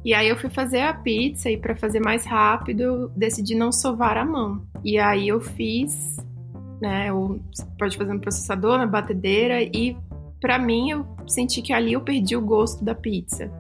[0.06, 3.71] E aí eu fui fazer a pizza e para fazer mais rápido, eu decidi não
[3.71, 4.62] sovar a mão.
[4.84, 6.17] E aí eu fiz,
[6.80, 7.39] né, ou
[7.80, 9.98] pode fazer no processador, na batedeira e
[10.39, 13.52] para mim eu senti que ali eu perdi o gosto da pizza.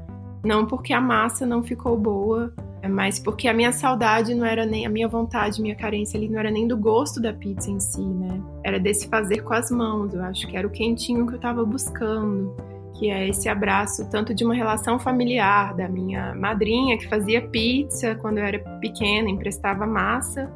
[0.45, 2.53] Não porque a massa não ficou boa,
[2.83, 6.29] é mas porque a minha saudade não era nem a minha vontade, minha carência ali
[6.29, 8.39] não era nem do gosto da pizza em si, né?
[8.63, 10.13] Era desse fazer com as mãos.
[10.13, 12.55] Eu acho que era o quentinho que eu tava buscando,
[12.93, 18.13] que é esse abraço tanto de uma relação familiar da minha madrinha que fazia pizza
[18.13, 20.53] quando eu era pequena, emprestava massa,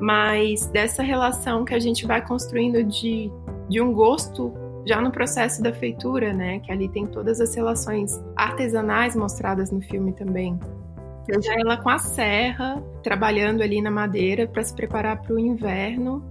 [0.00, 3.30] mas dessa relação que a gente vai construindo de,
[3.68, 4.54] de um gosto
[4.86, 6.60] já no processo da feitura, né?
[6.60, 10.58] Que ali tem todas as relações artesanais mostradas no filme também.
[11.24, 16.24] Seja ela com a serra, trabalhando ali na madeira para se preparar para o inverno,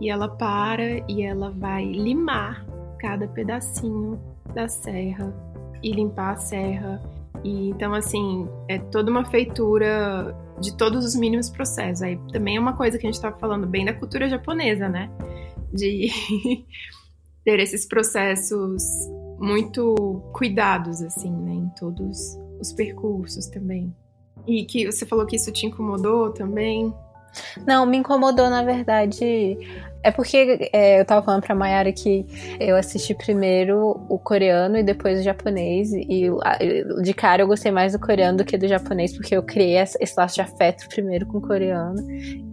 [0.00, 2.64] e ela para e ela vai limar
[2.98, 4.20] cada pedacinho
[4.54, 5.34] da serra
[5.82, 7.02] e limpar a serra.
[7.42, 12.02] E então assim, é toda uma feitura de todos os mínimos processos.
[12.02, 15.10] Aí também é uma coisa que a gente estava falando bem da cultura japonesa, né?
[15.72, 16.10] De
[17.46, 18.82] ter esses processos
[19.38, 23.94] muito cuidados assim, né, em todos os percursos também.
[24.46, 26.92] E que você falou que isso te incomodou também?
[27.64, 29.56] Não, me incomodou, na verdade,
[30.02, 32.24] é porque é, eu tava falando pra Mayara que
[32.60, 35.92] eu assisti primeiro o coreano e depois o japonês.
[35.92, 36.28] E
[37.02, 40.14] de cara eu gostei mais do coreano do que do japonês, porque eu criei esse
[40.16, 41.96] laço de afeto primeiro com o coreano.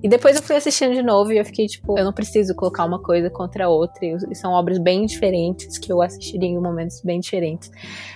[0.02, 2.86] E depois eu fui assistindo de novo e eu fiquei tipo, eu não preciso colocar
[2.86, 4.06] uma coisa contra a outra.
[4.06, 7.72] E são obras bem diferentes que eu assistiria em momentos bem diferentes.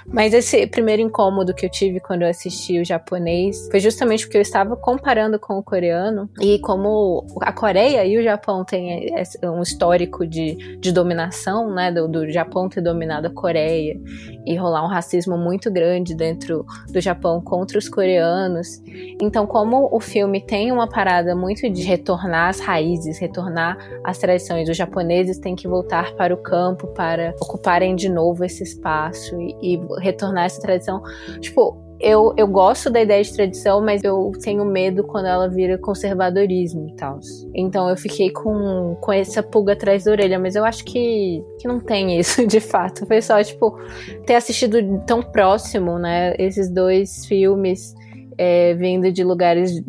[0.05, 4.37] Mas esse primeiro incômodo que eu tive quando eu assisti o japonês foi justamente porque
[4.37, 6.29] eu estava comparando com o coreano.
[6.41, 9.13] E como a Coreia e o Japão têm
[9.43, 13.99] um histórico de, de dominação, né, do, do Japão ter dominado a Coreia
[14.45, 18.81] e rolar um racismo muito grande dentro do Japão contra os coreanos.
[19.21, 24.69] Então, como o filme tem uma parada muito de retornar às raízes, retornar às tradições,
[24.69, 29.75] os japoneses têm que voltar para o campo para ocuparem de novo esse espaço e,
[29.75, 31.01] e retornar essa tradição.
[31.39, 35.77] Tipo, eu, eu gosto da ideia de tradição, mas eu tenho medo quando ela vira
[35.77, 37.19] conservadorismo e tal.
[37.55, 41.67] Então eu fiquei com, com essa pulga atrás da orelha, mas eu acho que, que
[41.67, 43.05] não tem isso de fato.
[43.05, 43.79] Foi só, tipo,
[44.25, 47.95] ter assistido tão próximo, né, esses dois filmes
[48.37, 49.81] é, vindo de lugares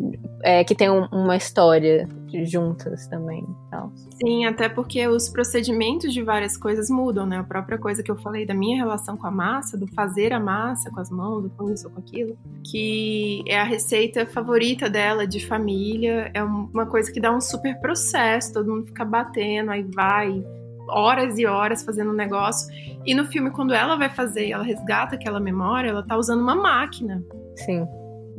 [0.43, 2.07] é, que tem um, uma história
[2.45, 3.45] juntas também.
[3.67, 3.91] Então.
[4.21, 7.37] Sim, até porque os procedimentos de várias coisas mudam, né?
[7.37, 10.39] A própria coisa que eu falei da minha relação com a massa, do fazer a
[10.39, 15.25] massa com as mãos, com isso ou com aquilo, que é a receita favorita dela
[15.25, 19.83] de família, é uma coisa que dá um super processo, todo mundo fica batendo, aí
[19.83, 20.43] vai,
[20.89, 22.67] horas e horas fazendo um negócio.
[23.05, 26.55] E no filme, quando ela vai fazer, ela resgata aquela memória, ela tá usando uma
[26.55, 27.23] máquina.
[27.55, 27.87] Sim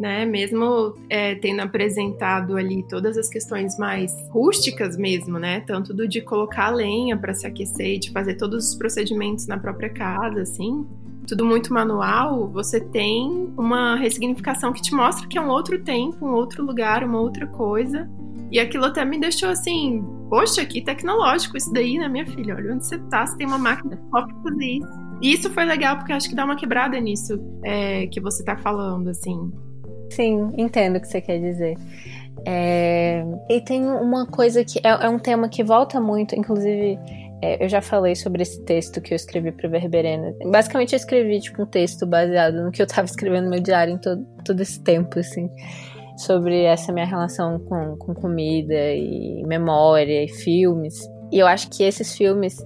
[0.01, 0.25] né?
[0.25, 5.61] Mesmo é, tendo apresentado ali todas as questões mais rústicas mesmo, né?
[5.61, 9.59] Tanto do de colocar a lenha para se aquecer, de fazer todos os procedimentos na
[9.59, 10.87] própria casa, assim.
[11.29, 16.25] Tudo muito manual, você tem uma ressignificação que te mostra que é um outro tempo,
[16.25, 18.09] um outro lugar, uma outra coisa.
[18.51, 22.57] E aquilo até me deixou assim, poxa, que tecnológico isso daí, né, minha filha?
[22.57, 25.11] Olha onde você tá, você tem uma máquina só pra fazer isso.
[25.23, 28.57] E isso foi legal, porque acho que dá uma quebrada nisso é, que você tá
[28.57, 29.53] falando, assim.
[30.11, 31.77] Sim, entendo o que você quer dizer.
[32.46, 33.25] É...
[33.49, 36.99] E tem uma coisa que é, é, um tema que volta muito, inclusive
[37.42, 40.35] é, eu já falei sobre esse texto que eu escrevi para Verberena.
[40.51, 43.94] Basicamente eu escrevi tipo um texto baseado no que eu estava escrevendo no meu diário
[43.94, 45.51] em todo, todo esse tempo, assim,
[46.18, 50.99] sobre essa minha relação com, com comida e memória e filmes.
[51.33, 52.59] E eu acho que esses filmes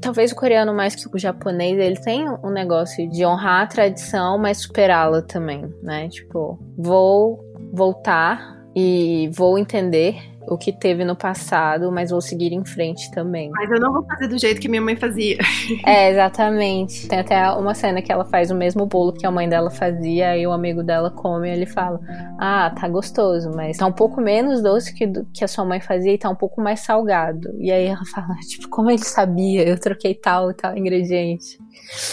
[0.00, 4.38] Talvez o coreano mais que o japonês, ele tem um negócio de honrar a tradição,
[4.38, 6.08] mas superá-la também, né?
[6.08, 7.40] Tipo, vou
[7.72, 10.16] voltar e vou entender
[10.48, 13.50] o que teve no passado, mas vou seguir em frente também.
[13.50, 15.36] Mas eu não vou fazer do jeito que minha mãe fazia.
[15.84, 17.08] É, exatamente.
[17.08, 20.36] Tem até uma cena que ela faz o mesmo bolo que a mãe dela fazia,
[20.36, 22.00] e o amigo dela come e ele fala:
[22.38, 26.12] Ah, tá gostoso, mas tá um pouco menos doce que, que a sua mãe fazia
[26.12, 27.50] e tá um pouco mais salgado.
[27.58, 29.68] E aí ela fala: Tipo, como ele sabia?
[29.68, 31.58] Eu troquei tal e tal ingrediente.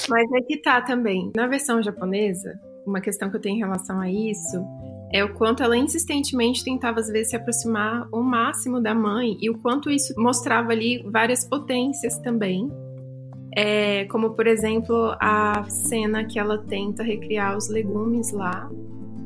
[0.10, 1.32] Mas é que tá também.
[1.36, 2.54] Na versão japonesa,
[2.86, 4.64] uma questão que eu tenho em relação a isso
[5.14, 9.48] é o quanto ela insistentemente tentava às vezes se aproximar o máximo da mãe e
[9.48, 12.68] o quanto isso mostrava ali várias potências também.
[13.56, 18.68] É, como por exemplo a cena que ela tenta recriar os legumes lá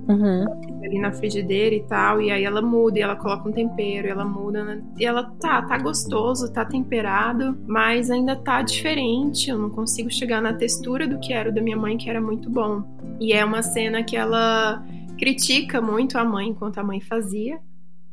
[0.10, 0.46] uhum.
[0.84, 4.10] ali na frigideira e tal e aí ela muda e ela coloca um tempero e
[4.10, 4.84] ela muda né?
[5.00, 10.42] e ela tá tá gostoso tá temperado mas ainda tá diferente eu não consigo chegar
[10.42, 12.84] na textura do que era o da minha mãe que era muito bom
[13.22, 14.84] e é uma cena que ela
[15.18, 17.60] critica muito a mãe enquanto a mãe fazia.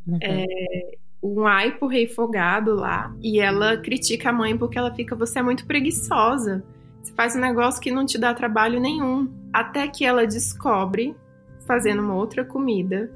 [0.07, 0.19] Uhum.
[0.21, 0.45] É,
[1.23, 3.15] um aipo refogado lá.
[3.23, 6.63] E ela critica a mãe porque ela fica, você é muito preguiçosa.
[7.03, 9.31] Você faz um negócio que não te dá trabalho nenhum.
[9.53, 11.15] Até que ela descobre,
[11.67, 13.11] fazendo uma outra comida,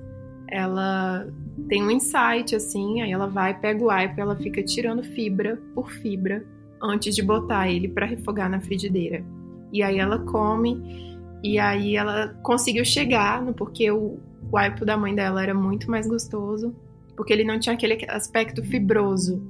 [0.48, 1.26] ela
[1.68, 5.90] tem um insight assim, aí ela vai, pega o aipo, ela fica tirando fibra por
[5.90, 6.44] fibra
[6.82, 9.22] antes de botar ele para refogar na frigideira.
[9.72, 11.07] E aí ela come
[11.42, 14.18] e aí ela conseguiu chegar, porque o,
[14.50, 16.74] o aipo da mãe dela era muito mais gostoso,
[17.16, 19.42] porque ele não tinha aquele aspecto fibroso.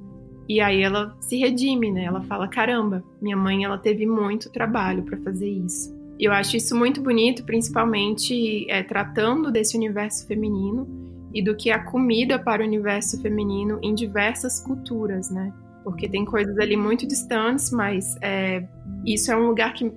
[0.47, 2.05] E aí ela se redime, né?
[2.05, 5.97] Ela fala: "Caramba, minha mãe ela teve muito trabalho para fazer isso".
[6.19, 10.87] Eu acho isso muito bonito, principalmente é, tratando desse universo feminino
[11.33, 15.53] e do que a comida para o universo feminino em diversas culturas, né?
[15.83, 18.67] Porque tem coisas ali muito distantes, mas é,
[19.05, 19.91] isso é um lugar que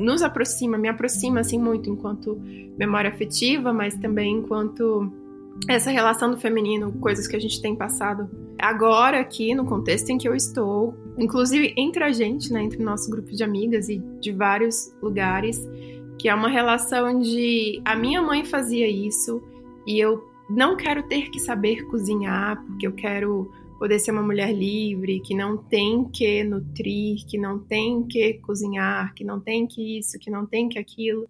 [0.00, 2.40] nos aproxima, me aproxima assim muito enquanto
[2.76, 5.10] memória afetiva, mas também enquanto
[5.68, 8.28] essa relação do feminino, coisas que a gente tem passado
[8.58, 12.84] agora aqui no contexto em que eu estou, inclusive entre a gente, né, entre o
[12.84, 15.68] nosso grupo de amigas e de vários lugares,
[16.18, 19.42] que é uma relação de a minha mãe fazia isso
[19.86, 24.52] e eu não quero ter que saber cozinhar porque eu quero poder ser uma mulher
[24.52, 29.98] livre, que não tem que nutrir, que não tem que cozinhar, que não tem que
[29.98, 31.28] isso, que não tem que aquilo.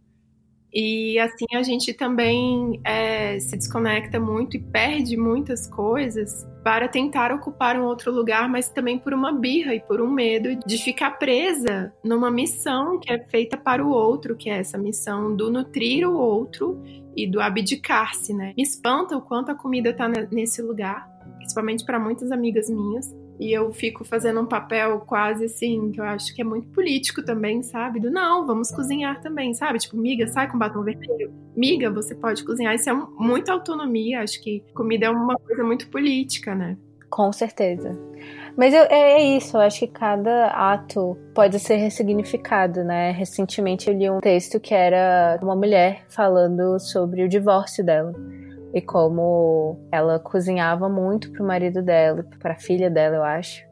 [0.75, 7.31] E assim a gente também é, se desconecta muito e perde muitas coisas para tentar
[7.31, 11.13] ocupar um outro lugar, mas também por uma birra e por um medo de ficar
[11.13, 16.09] presa numa missão que é feita para o outro, que é essa missão do nutrir
[16.09, 16.83] o outro
[17.17, 18.53] e do abdicar-se, né?
[18.57, 23.15] Me espanta o quanto a comida está nesse lugar principalmente para muitas amigas minhas.
[23.39, 27.23] E eu fico fazendo um papel quase assim, que eu acho que é muito político
[27.25, 27.99] também, sabe?
[27.99, 29.79] Do não, vamos cozinhar também, sabe?
[29.79, 31.33] Tipo, miga, sai com batom vermelho.
[31.57, 32.75] Miga, você pode cozinhar.
[32.75, 34.23] Isso é muita autonomia.
[34.23, 36.77] Acho que comida é uma coisa muito política, né?
[37.11, 37.99] Com certeza.
[38.57, 43.11] Mas eu, é, é, isso, eu acho que cada ato pode ser ressignificado, né?
[43.11, 48.13] Recentemente eu li um texto que era uma mulher falando sobre o divórcio dela
[48.75, 53.63] e como ela cozinhava muito pro marido dela, pra filha dela, eu acho.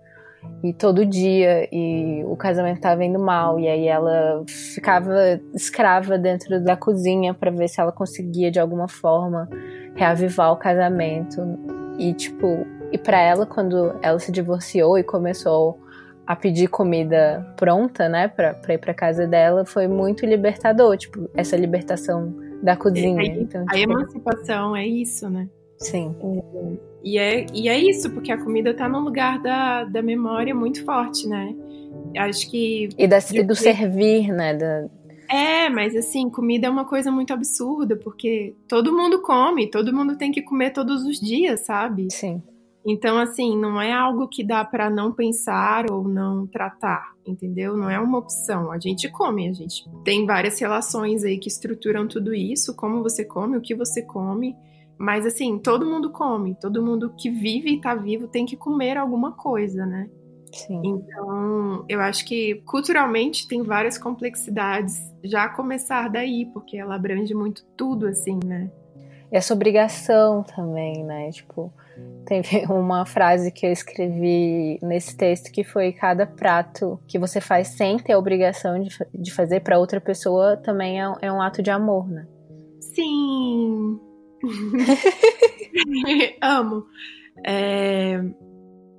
[0.63, 6.63] E todo dia, e o casamento tava indo mal, e aí ela ficava escrava dentro
[6.63, 9.49] da cozinha para ver se ela conseguia de alguma forma
[9.97, 11.41] reavivar o casamento.
[11.99, 15.79] E tipo, e para ela quando ela se divorciou e começou
[16.25, 21.57] a pedir comida pronta, né, para ir para casa dela, foi muito libertador, tipo, essa
[21.57, 23.21] libertação da cozinha.
[23.21, 23.93] A, então, a tipo...
[23.93, 25.49] emancipação é isso, né?
[25.79, 26.15] Sim.
[27.03, 30.85] E é, e é isso, porque a comida tá num lugar da, da memória muito
[30.85, 31.55] forte, né?
[32.17, 32.89] Acho que.
[32.97, 34.55] E da, do servir, né?
[34.55, 34.89] Da...
[35.29, 40.17] É, mas assim, comida é uma coisa muito absurda, porque todo mundo come, todo mundo
[40.17, 42.09] tem que comer todos os dias, sabe?
[42.11, 42.43] Sim.
[42.85, 47.77] Então, assim, não é algo que dá para não pensar ou não tratar, entendeu?
[47.77, 48.73] Não é uma opção.
[48.73, 53.25] A gente come, a gente tem várias relações aí que estruturam tudo isso, como você
[53.25, 54.57] come, o que você come.
[54.99, 58.97] Mas, assim, todo mundo come, todo mundo que vive e tá vivo tem que comer
[58.97, 60.09] alguma coisa, né?
[60.53, 60.81] Sim.
[60.85, 67.65] Então, eu acho que culturalmente tem várias complexidades, já começar daí, porque ela abrange muito
[67.77, 68.71] tudo, assim, né?
[69.31, 71.31] Essa obrigação também, né?
[71.31, 71.73] Tipo,
[72.25, 77.69] Teve uma frase que eu escrevi nesse texto que foi cada prato que você faz
[77.69, 81.71] sem ter obrigação de, de fazer para outra pessoa também é, é, um ato de
[81.71, 82.27] amor, né?
[82.81, 83.99] Sim.
[86.41, 86.85] Amo.
[87.47, 88.23] É...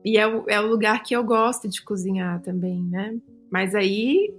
[0.06, 3.16] E é o, é o lugar que eu gosto de cozinhar também, né?
[3.50, 4.34] Mas aí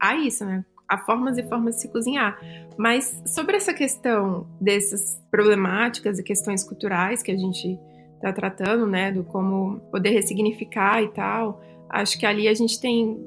[0.00, 0.64] há isso, né?
[0.88, 2.38] Há formas e formas de se cozinhar.
[2.76, 7.80] Mas sobre essa questão dessas problemáticas e questões culturais que a gente
[8.22, 13.20] está tratando, né, do como poder ressignificar e tal, acho que ali a gente tem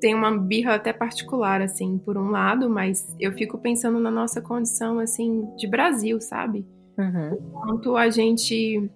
[0.00, 4.38] tem uma birra até particular, assim, por um lado, mas eu fico pensando na nossa
[4.38, 6.66] condição, assim, de Brasil, sabe?
[6.98, 7.38] Uhum.
[7.50, 8.90] Quanto a gente,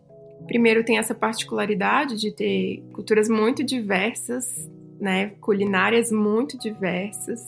[0.46, 5.30] primeiro, tem essa particularidade de ter culturas muito diversas, né?
[5.40, 7.40] Culinárias muito diversas,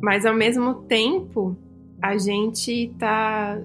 [0.00, 1.54] mas ao mesmo tempo
[2.00, 3.60] a gente tá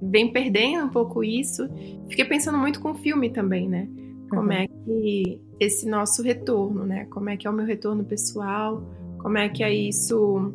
[0.00, 1.68] vem perdendo um pouco isso.
[2.08, 3.88] Fiquei pensando muito com o filme também, né?
[4.30, 4.52] Como uhum.
[4.52, 7.06] é que esse nosso retorno, né?
[7.06, 8.82] Como é que é o meu retorno pessoal?
[9.18, 10.52] Como é que é isso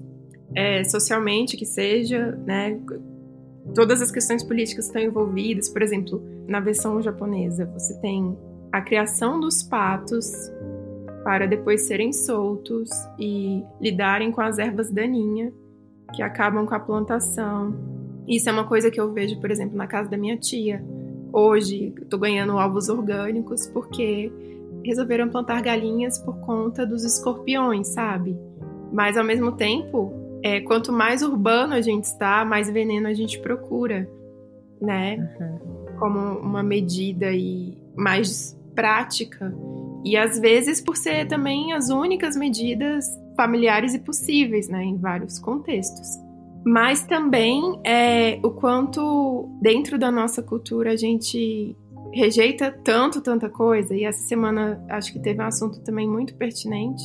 [0.55, 2.79] é, socialmente que seja, né?
[3.73, 5.69] Todas as questões políticas estão envolvidas.
[5.69, 8.37] Por exemplo, na versão japonesa, você tem
[8.71, 10.31] a criação dos patos
[11.23, 15.53] para depois serem soltos e lidarem com as ervas daninhas
[16.13, 17.73] que acabam com a plantação
[18.27, 20.83] isso é uma coisa que eu vejo, por exemplo, na casa da minha tia.
[21.31, 24.31] Hoje, estou ganhando ovos orgânicos porque
[24.85, 28.37] resolveram plantar galinhas por conta dos escorpiões, sabe?
[28.91, 33.39] Mas ao mesmo tempo, é, quanto mais urbano a gente está, mais veneno a gente
[33.39, 34.07] procura,
[34.81, 35.17] né?
[35.39, 35.97] Uhum.
[35.97, 39.53] Como uma medida e mais prática.
[40.03, 43.05] E às vezes por ser também as únicas medidas
[43.35, 46.07] familiares e possíveis, né, em vários contextos
[46.65, 51.75] mas também é, o quanto dentro da nossa cultura a gente
[52.13, 53.95] rejeita tanto, tanta coisa.
[53.95, 57.03] E essa semana acho que teve um assunto também muito pertinente,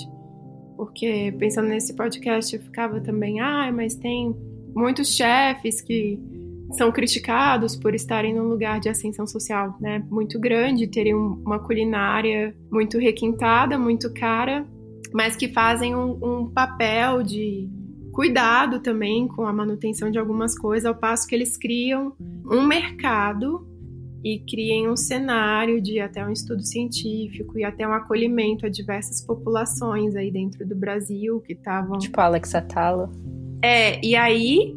[0.77, 4.37] porque pensando nesse podcast eu ficava também, ah, mas tem
[4.75, 6.21] muitos chefes que
[6.73, 12.55] são criticados por estarem num lugar de ascensão social, né, muito grande, terem uma culinária
[12.71, 14.66] muito requintada, muito cara,
[15.14, 17.71] mas que fazem um, um papel de
[18.18, 22.14] cuidado também com a manutenção de algumas coisas, ao passo que eles criam
[22.50, 23.64] um mercado
[24.24, 29.24] e criem um cenário de até um estudo científico e até um acolhimento a diversas
[29.24, 31.96] populações aí dentro do Brasil que estavam.
[31.96, 33.09] Tipo Alex Atala.
[33.62, 34.76] É, e aí,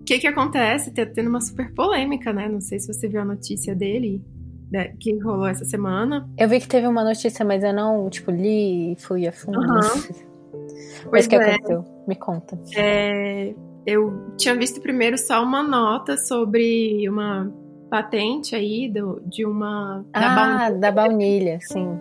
[0.00, 0.90] o que que acontece?
[0.90, 2.48] Tá tendo uma super polêmica, né?
[2.48, 4.24] Não sei se você viu a notícia dele,
[4.72, 6.26] né, que rolou essa semana.
[6.38, 9.58] Eu vi que teve uma notícia, mas eu não, tipo, li e fui a fundo.
[9.58, 10.28] Uhum.
[11.12, 11.54] Mas o que é.
[11.54, 11.97] aconteceu?
[12.08, 12.58] Me conta.
[12.74, 13.54] É,
[13.86, 17.52] eu tinha visto primeiro só uma nota sobre uma
[17.90, 20.06] patente aí do, de uma.
[20.14, 20.80] Ah, da baunilha.
[20.80, 21.98] da baunilha, sim.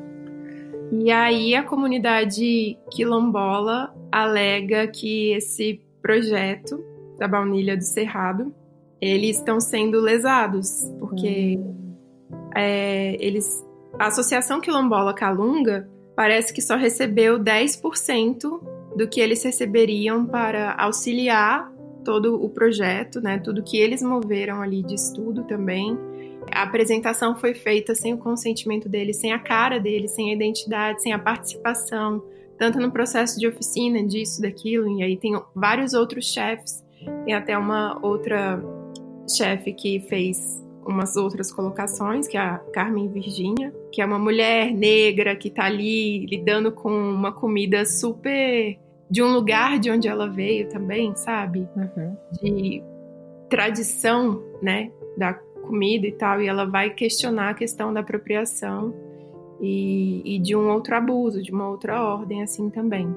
[0.93, 6.81] E aí a comunidade quilombola alega que esse projeto
[7.19, 8.55] da baunilha do Cerrado,
[9.01, 11.95] eles estão sendo lesados, porque hum.
[12.55, 13.61] é, eles.
[13.99, 21.71] A Associação Quilombola Calunga parece que só recebeu 10% do que eles receberiam para auxiliar
[22.03, 23.37] todo o projeto, né?
[23.37, 25.95] Tudo que eles moveram ali de estudo também.
[26.51, 31.03] A apresentação foi feita sem o consentimento dele, sem a cara dele, sem a identidade,
[31.03, 32.23] sem a participação,
[32.57, 36.83] tanto no processo de oficina, disso, daquilo, e aí tem vários outros chefes.
[37.23, 38.63] Tem até uma outra
[39.29, 44.71] chefe que fez umas outras colocações, que é a Carmen Virginia, que é uma mulher
[44.71, 48.79] negra que tá ali lidando com uma comida super
[49.09, 51.67] de um lugar de onde ela veio também, sabe?
[51.75, 52.17] Uhum.
[52.41, 52.83] De
[53.49, 58.93] tradição, né, da comida e tal, e ela vai questionar a questão da apropriação
[59.61, 63.13] e, e de um outro abuso, de uma outra ordem, assim também.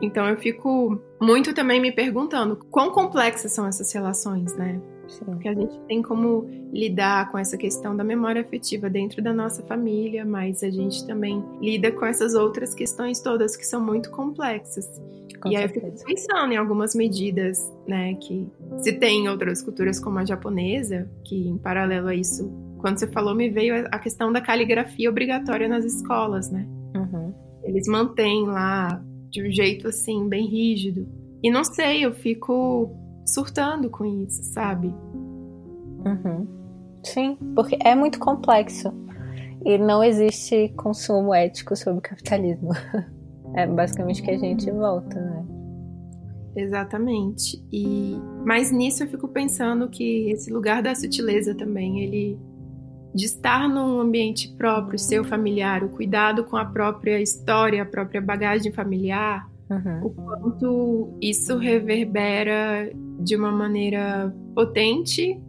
[0.00, 4.80] Então eu fico muito também me perguntando quão complexas são essas relações, né?
[5.10, 5.24] Sim.
[5.24, 9.62] Porque a gente tem como lidar com essa questão da memória afetiva dentro da nossa
[9.64, 14.86] família, mas a gente também lida com essas outras questões todas que são muito complexas.
[15.42, 15.58] Com e certeza.
[15.58, 18.46] aí eu fico pensando em algumas medidas, né, que
[18.78, 23.06] se tem em outras culturas como a japonesa, que em paralelo a isso, quando você
[23.06, 26.66] falou, me veio a questão da caligrafia obrigatória nas escolas, né?
[26.94, 27.32] Uhum.
[27.64, 31.06] Eles mantêm lá de um jeito assim, bem rígido.
[31.42, 32.90] E não sei, eu fico
[33.32, 34.94] surtando com isso, sabe?
[36.04, 36.46] Uhum.
[37.02, 38.92] Sim, porque é muito complexo.
[39.64, 42.70] E não existe consumo ético sobre o capitalismo.
[43.52, 45.44] É basicamente que a gente volta, né?
[46.54, 47.60] Exatamente.
[47.72, 52.38] E mas nisso eu fico pensando que esse lugar da sutileza também, ele
[53.12, 58.20] de estar num ambiente próprio, seu familiar, o cuidado com a própria história, a própria
[58.20, 60.06] bagagem familiar, uhum.
[60.06, 62.90] o quanto isso reverbera
[63.20, 65.40] de uma maneira potente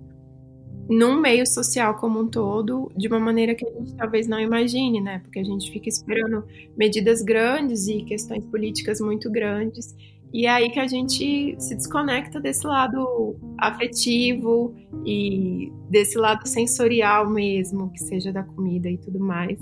[0.90, 5.00] num meio social como um todo, de uma maneira que a gente talvez não imagine,
[5.00, 5.20] né?
[5.20, 6.44] Porque a gente fica esperando
[6.78, 9.96] medidas grandes e questões políticas muito grandes.
[10.34, 14.74] E é aí que a gente se desconecta desse lado afetivo
[15.06, 19.60] e desse lado sensorial mesmo, que seja da comida e tudo mais.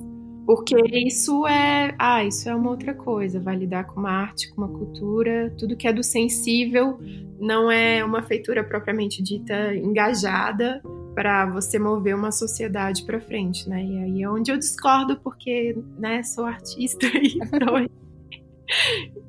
[0.50, 0.76] Porque
[1.06, 4.68] isso é, ah, isso é uma outra coisa, vai lidar com uma arte, com uma
[4.68, 7.00] cultura, tudo que é do sensível
[7.39, 10.82] não é uma feitura propriamente dita engajada
[11.14, 13.86] para você mover uma sociedade para frente, né?
[13.86, 17.88] E aí é onde eu discordo porque, né, sou artista e então,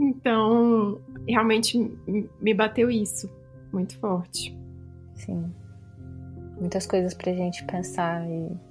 [0.01, 1.79] então realmente
[2.41, 3.31] me bateu isso
[3.71, 4.57] muito forte.
[5.16, 5.53] Sim.
[6.59, 8.70] Muitas coisas pra gente pensar e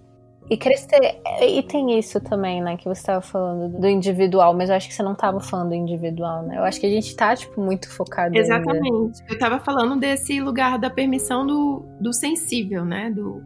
[0.49, 1.21] e crescer.
[1.41, 2.75] E tem isso também, né?
[2.75, 5.75] Que você estava falando do individual, mas eu acho que você não estava falando do
[5.75, 6.57] individual, né?
[6.57, 8.35] Eu acho que a gente tá, tipo, muito focado.
[8.35, 8.87] Exatamente.
[8.91, 9.13] Ainda.
[9.27, 13.11] Eu estava falando desse lugar da permissão do, do sensível, né?
[13.11, 13.43] Do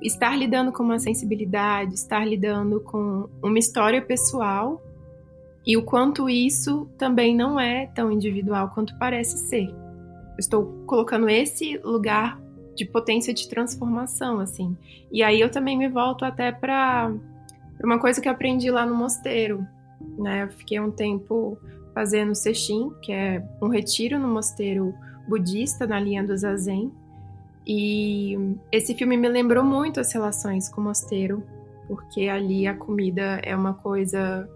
[0.00, 4.82] estar lidando com uma sensibilidade, estar lidando com uma história pessoal
[5.66, 9.74] e o quanto isso também não é tão individual quanto parece ser.
[10.38, 12.40] estou colocando esse lugar
[12.76, 14.76] de potência de transformação, assim.
[15.10, 17.12] E aí eu também me volto até para
[17.82, 19.66] uma coisa que aprendi lá no mosteiro,
[20.18, 20.44] né?
[20.44, 21.58] Eu fiquei um tempo
[21.94, 24.94] fazendo sexim, que é um retiro no mosteiro
[25.26, 26.92] budista na linha do Zazen.
[27.66, 28.36] E
[28.70, 31.42] esse filme me lembrou muito as relações com o mosteiro,
[31.88, 34.48] porque ali a comida é uma coisa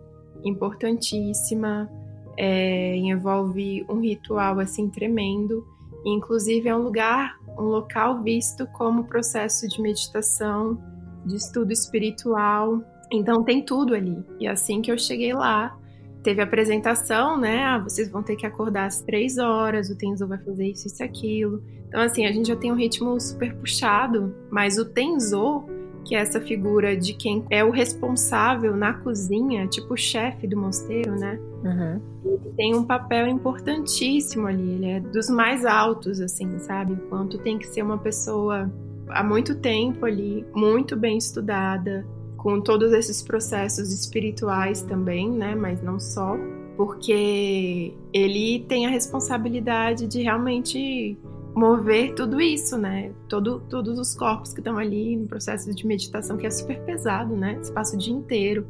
[0.45, 1.91] importantíssima,
[2.37, 5.67] é, envolve um ritual assim tremendo.
[6.05, 10.79] Inclusive é um lugar um local visto como processo de meditação,
[11.25, 12.83] de estudo espiritual.
[13.13, 14.25] Então tem tudo ali.
[14.39, 15.77] E assim que eu cheguei lá,
[16.23, 17.65] teve a apresentação, né?
[17.65, 21.03] Ah, vocês vão ter que acordar às três horas, o Tenzo vai fazer isso, isso
[21.03, 21.63] aquilo.
[21.89, 25.65] Então, assim, a gente já tem um ritmo super puxado, mas o Tenzo,
[26.05, 30.57] que é essa figura de quem é o responsável na cozinha, tipo o chefe do
[30.57, 31.39] mosteiro, né?
[31.65, 32.01] Uhum.
[32.25, 36.97] Ele tem um papel importantíssimo ali, ele é dos mais altos, assim, sabe?
[37.09, 38.71] Quanto tem que ser uma pessoa
[39.09, 45.55] há muito tempo ali, muito bem estudada, com todos esses processos espirituais também, né?
[45.55, 46.37] Mas não só,
[46.77, 51.19] porque ele tem a responsabilidade de realmente
[51.61, 53.13] mover tudo isso, né?
[53.29, 57.37] Todo, todos os corpos que estão ali no processo de meditação, que é super pesado,
[57.37, 57.59] né?
[57.61, 58.67] Você passa o dia inteiro.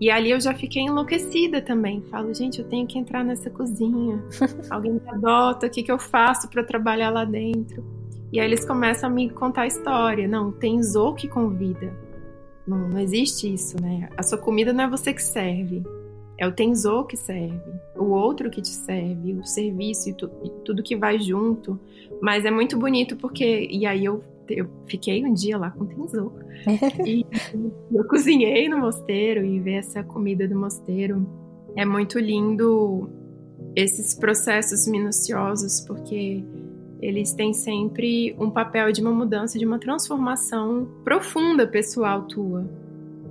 [0.00, 2.00] E ali eu já fiquei enlouquecida também.
[2.10, 4.24] Falo, gente, eu tenho que entrar nessa cozinha.
[4.70, 7.84] Alguém me adota, o que, que eu faço para trabalhar lá dentro?
[8.32, 10.26] E aí eles começam a me contar a história.
[10.26, 11.92] Não, tem Zo que convida.
[12.66, 14.08] Não, não existe isso, né?
[14.16, 15.84] A sua comida não é você que serve.
[16.38, 20.50] É o Tenzo que serve, o outro que te serve, o serviço e, tu, e
[20.64, 21.80] tudo que vai junto.
[22.20, 23.68] Mas é muito bonito porque.
[23.70, 26.32] E aí eu, eu fiquei um dia lá com o Tenzo.
[27.04, 27.24] e
[27.92, 31.26] eu cozinhei no mosteiro e ver essa comida do mosteiro.
[31.76, 33.10] É muito lindo
[33.74, 36.42] esses processos minuciosos, porque
[37.00, 42.66] eles têm sempre um papel de uma mudança, de uma transformação profunda pessoal tua.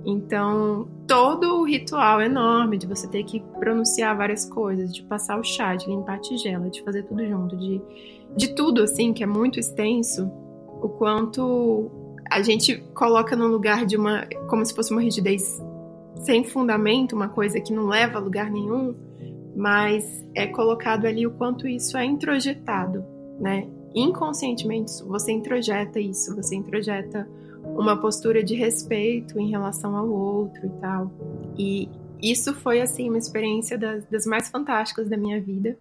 [0.06, 5.42] Então, todo o ritual enorme de você ter que pronunciar várias coisas, de passar o
[5.42, 7.82] chá, de limpar a tigela, de fazer tudo junto, de,
[8.36, 10.30] de tudo assim, que é muito extenso,
[10.80, 11.90] o quanto
[12.30, 14.26] a gente coloca no lugar de uma.
[14.48, 15.60] como se fosse uma rigidez
[16.22, 18.94] sem fundamento, uma coisa que não leva a lugar nenhum,
[19.56, 23.04] mas é colocado ali o quanto isso é introjetado,
[23.40, 23.66] né?
[23.92, 27.28] Inconscientemente você introjeta isso, você introjeta
[27.74, 31.10] uma postura de respeito em relação ao outro e tal.
[31.58, 31.88] E
[32.22, 35.76] isso foi, assim, uma experiência das, das mais fantásticas da minha vida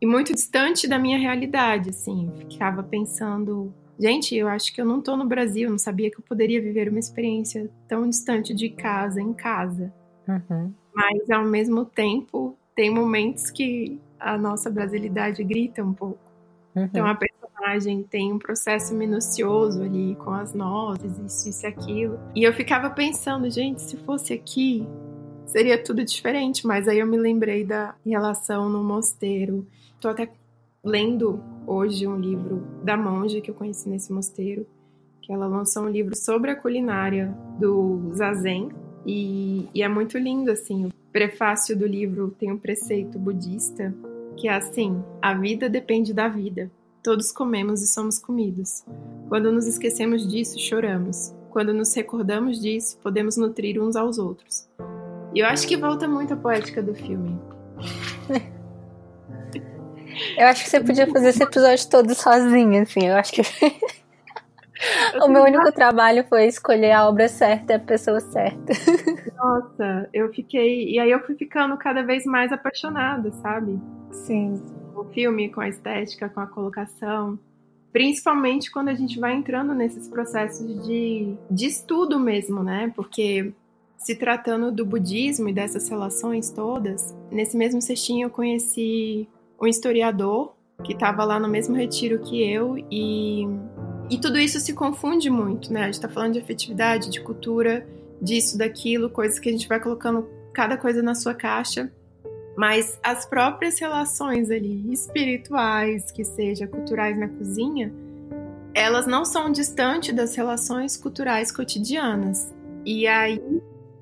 [0.00, 2.32] e muito distante da minha realidade, assim.
[2.38, 6.24] Ficava pensando, gente, eu acho que eu não tô no Brasil, não sabia que eu
[6.24, 9.92] poderia viver uma experiência tão distante de casa, em casa.
[10.26, 10.72] Uhum.
[10.94, 16.18] Mas, ao mesmo tempo, tem momentos que a nossa brasilidade grita um pouco.
[16.74, 16.84] Uhum.
[16.84, 17.14] Então, a
[18.08, 22.18] tem um processo minucioso ali com as nozes, isso, isso e aquilo.
[22.34, 24.86] E eu ficava pensando, gente, se fosse aqui,
[25.46, 26.66] seria tudo diferente.
[26.66, 29.66] Mas aí eu me lembrei da relação no mosteiro.
[30.00, 30.30] Tô até
[30.82, 34.66] lendo hoje um livro da monja que eu conheci nesse mosteiro,
[35.20, 38.70] que ela lançou um livro sobre a culinária do Zazen.
[39.06, 40.86] E, e é muito lindo, assim.
[40.86, 43.94] O prefácio do livro tem um preceito budista
[44.36, 46.70] que é assim: a vida depende da vida.
[47.02, 48.84] Todos comemos e somos comidos.
[49.28, 51.34] Quando nos esquecemos disso, choramos.
[51.48, 54.68] Quando nos recordamos disso, podemos nutrir uns aos outros.
[55.34, 57.40] E eu acho que volta muito a poética do filme.
[60.36, 63.06] Eu acho que você podia fazer esse episódio todo sozinha, assim.
[63.06, 63.42] Eu acho que.
[65.22, 68.72] o meu único trabalho foi escolher a obra certa e a pessoa certa.
[69.36, 70.90] Nossa, eu fiquei.
[70.90, 73.80] E aí eu fui ficando cada vez mais apaixonada, sabe?
[74.12, 74.60] Sim
[75.00, 77.38] o filme, com a estética, com a colocação.
[77.92, 82.92] Principalmente quando a gente vai entrando nesses processos de, de estudo mesmo, né?
[82.94, 83.52] Porque
[83.98, 89.28] se tratando do budismo e dessas relações todas, nesse mesmo cestinho eu conheci
[89.60, 93.44] um historiador que estava lá no mesmo retiro que eu e,
[94.08, 95.82] e tudo isso se confunde muito, né?
[95.82, 97.86] A gente está falando de afetividade, de cultura,
[98.22, 101.92] disso, daquilo, coisas que a gente vai colocando cada coisa na sua caixa
[102.56, 107.92] mas as próprias relações ali espirituais, que seja culturais na cozinha,
[108.74, 112.54] elas não são distantes das relações culturais cotidianas.
[112.84, 113.40] E aí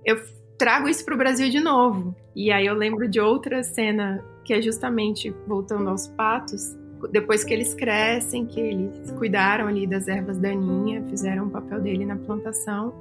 [0.05, 0.21] eu
[0.57, 2.15] trago isso para o Brasil de novo.
[2.35, 6.75] E aí eu lembro de outra cena que é justamente voltando aos patos,
[7.11, 12.05] depois que eles crescem, que eles cuidaram ali das ervas daninhas, fizeram o papel dele
[12.05, 12.93] na plantação.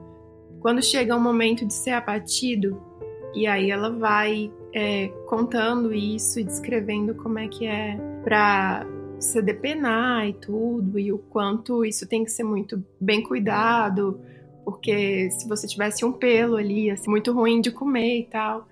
[0.59, 2.81] Quando chega o momento de ser abatido,
[3.33, 8.85] e aí ela vai é, contando isso e descrevendo como é que é para
[9.19, 14.21] se depenar e tudo, e o quanto isso tem que ser muito bem cuidado,
[14.63, 18.67] porque se você tivesse um pelo ali, ia ser muito ruim de comer e tal.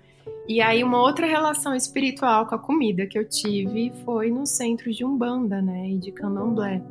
[0.46, 4.92] E aí uma outra relação espiritual com a comida que eu tive foi no centro
[4.92, 6.84] de Umbanda, né, e de Candomblé,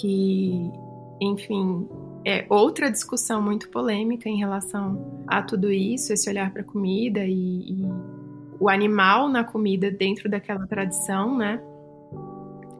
[0.00, 0.70] que,
[1.20, 1.86] enfim,
[2.24, 7.26] é outra discussão muito polêmica em relação a tudo isso, esse olhar para a comida
[7.26, 8.23] e, e
[8.60, 11.60] o animal na comida dentro daquela tradição, né?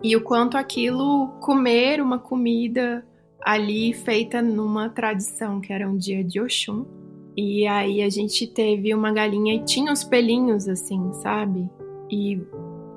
[0.02, 3.04] E o quanto aquilo comer uma comida
[3.40, 6.84] ali feita numa tradição que era um dia de Oxum.
[7.36, 11.68] E aí a gente teve uma galinha e tinha os pelinhos assim, sabe?
[12.10, 12.40] E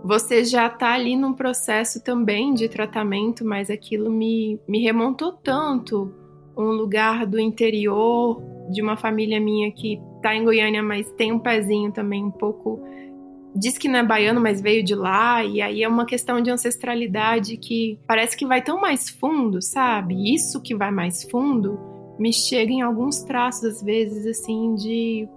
[0.04, 6.14] você já tá ali num processo também de tratamento, mas aquilo me, me remontou tanto
[6.56, 11.40] um lugar do interior de uma família minha que tá em Goiânia, mas tem um
[11.40, 12.80] pezinho também um pouco.
[13.56, 16.52] Diz que não é baiano, mas veio de lá, e aí é uma questão de
[16.52, 20.34] ancestralidade que parece que vai tão mais fundo, sabe?
[20.34, 21.80] Isso que vai mais fundo
[22.20, 25.28] me chega em alguns traços, às vezes, assim, de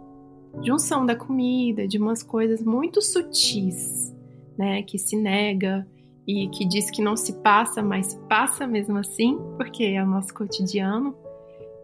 [0.63, 4.15] junção da comida, de umas coisas muito sutis,
[4.59, 4.83] né?
[4.83, 5.87] Que se nega
[6.27, 10.33] e que diz que não se passa, mas passa mesmo assim, porque é o nosso
[10.35, 11.15] cotidiano.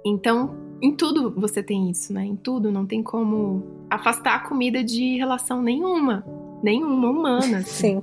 [0.05, 2.25] Então, em tudo você tem isso, né?
[2.25, 6.25] Em tudo não tem como afastar a comida de relação nenhuma,
[6.63, 7.59] nenhuma humana.
[7.59, 8.03] Assim.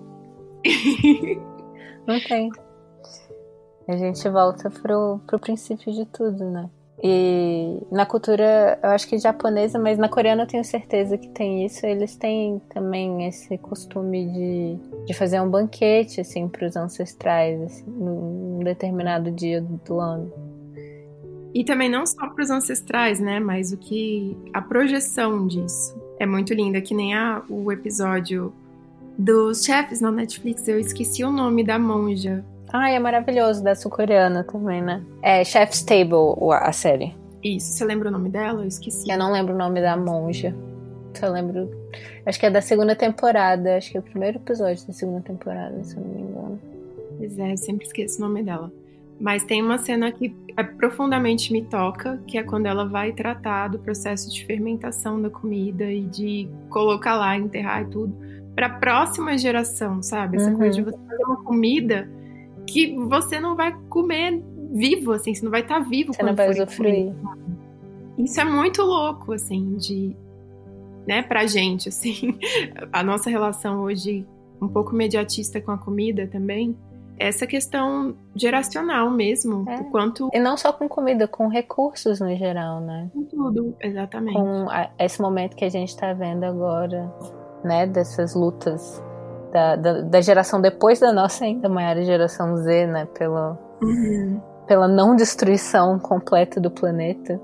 [0.66, 1.40] Sim.
[2.08, 2.50] não tem.
[3.88, 6.70] A gente volta pro, pro princípio de tudo, né?
[7.06, 11.66] E na cultura, eu acho que japonesa, mas na coreana eu tenho certeza que tem
[11.66, 11.86] isso.
[11.86, 17.86] Eles têm também esse costume de, de fazer um banquete, assim, para os ancestrais, assim,
[17.88, 20.32] num determinado dia do ano.
[21.54, 23.40] E também não só para os ancestrais, né?
[23.40, 24.36] Mas o que.
[24.54, 28.54] a projeção disso é muito linda, que nem a, o episódio
[29.18, 32.44] dos chefes na Netflix, eu esqueci o nome da monja.
[32.72, 35.04] Ai, é maravilhoso, da sul-coreana também, né?
[35.22, 37.16] É Chef's Table, a série.
[37.44, 38.64] Isso, você lembra o nome dela?
[38.64, 39.12] Eu esqueci.
[39.12, 40.56] Eu não lembro o nome da monja.
[41.14, 41.70] Só lembro.
[42.26, 43.78] Acho que é da segunda temporada.
[43.78, 46.60] Acho que é o primeiro episódio da segunda temporada, se eu não me engano.
[47.18, 48.72] Pois é, eu sempre esqueço o nome dela.
[49.24, 53.70] Mas tem uma cena que é, profundamente me toca, que é quando ela vai tratar
[53.70, 58.14] do processo de fermentação da comida e de colocar lá, enterrar e tudo,
[58.54, 60.36] para a próxima geração, sabe?
[60.36, 60.58] Essa uhum.
[60.58, 62.12] coisa de você fazer uma comida
[62.68, 64.44] que você não vai comer
[64.74, 66.14] vivo, assim, você não vai estar tá vivo.
[66.14, 67.14] Você não vai usufruir.
[68.18, 70.14] Isso é muito louco, assim, de,
[71.08, 72.38] né, pra gente, assim,
[72.92, 74.28] a nossa relação hoje
[74.62, 76.76] um pouco mediatista com a comida também,
[77.18, 79.78] essa questão geracional mesmo, é.
[79.78, 80.30] o quanto...
[80.34, 83.10] E não só com comida, com recursos no geral, né?
[83.14, 84.34] Com tudo, exatamente.
[84.34, 84.68] Com
[85.00, 87.12] esse momento que a gente tá vendo agora,
[87.64, 89.02] né, dessas lutas
[89.52, 93.58] da, da, da geração depois da nossa ainda maior geração Z, né, pelo...
[93.82, 94.42] Uhum.
[94.66, 97.40] pela não destruição completa do planeta.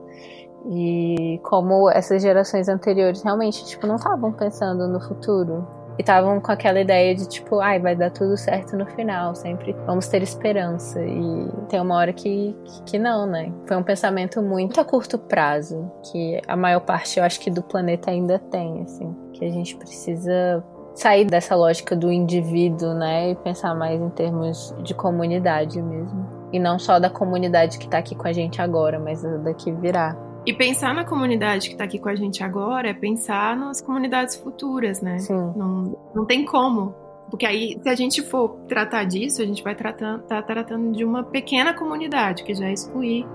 [0.72, 5.67] E como essas gerações anteriores realmente, tipo, não estavam pensando no futuro.
[6.00, 9.76] E estavam com aquela ideia de, tipo, ai, vai dar tudo certo no final, sempre
[9.86, 10.97] vamos ter esperança.
[11.04, 13.52] E tem uma hora que, que, não, né?
[13.68, 17.62] Foi um pensamento muito a curto prazo, que a maior parte, eu acho que do
[17.62, 19.14] planeta ainda tem, assim.
[19.34, 20.64] Que a gente precisa
[20.95, 23.32] sair dessa lógica do indivíduo, né?
[23.32, 26.30] E pensar mais em termos de comunidade mesmo.
[26.54, 29.70] E não só da comunidade que tá aqui com a gente agora, mas da que
[29.70, 30.16] virá.
[30.45, 34.35] E pensar na comunidade que está aqui com a gente agora é pensar nas comunidades
[34.35, 35.19] futuras, né?
[35.19, 35.53] Sim.
[35.55, 36.95] Não, não tem como.
[37.29, 41.05] Porque aí, se a gente for tratar disso, a gente vai estar tá tratando de
[41.05, 43.27] uma pequena comunidade, que já é excluir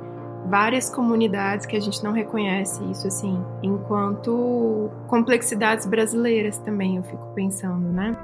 [0.46, 7.26] várias comunidades que a gente não reconhece isso, assim, enquanto complexidades brasileiras também, eu fico
[7.34, 8.16] pensando, né?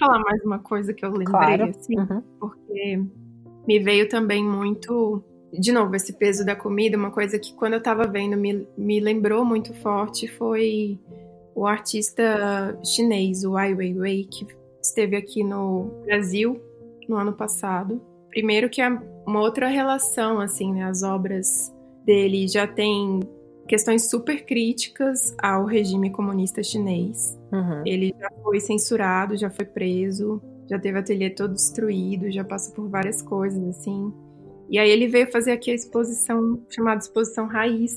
[0.00, 1.64] Falar mais uma coisa que eu lembrei, claro.
[1.64, 2.22] assim, uhum.
[2.40, 3.02] porque
[3.68, 5.22] me veio também muito.
[5.52, 9.00] De novo, esse peso da comida, uma coisa que quando eu tava vendo me, me
[9.00, 10.98] lembrou muito forte foi
[11.54, 14.46] o artista chinês, o Ai Weiwei, que
[14.80, 16.60] esteve aqui no Brasil
[17.08, 18.00] no ano passado.
[18.28, 18.88] Primeiro que é
[19.26, 20.84] uma outra relação, assim, né?
[20.84, 21.74] As obras
[22.04, 23.20] dele já tem
[23.70, 27.38] questões super críticas ao regime comunista chinês.
[27.52, 27.84] Uhum.
[27.86, 32.74] Ele já foi censurado, já foi preso, já teve o ateliê todo destruído, já passou
[32.74, 34.12] por várias coisas assim.
[34.68, 37.92] E aí ele veio fazer aqui a exposição chamada Exposição Raiz,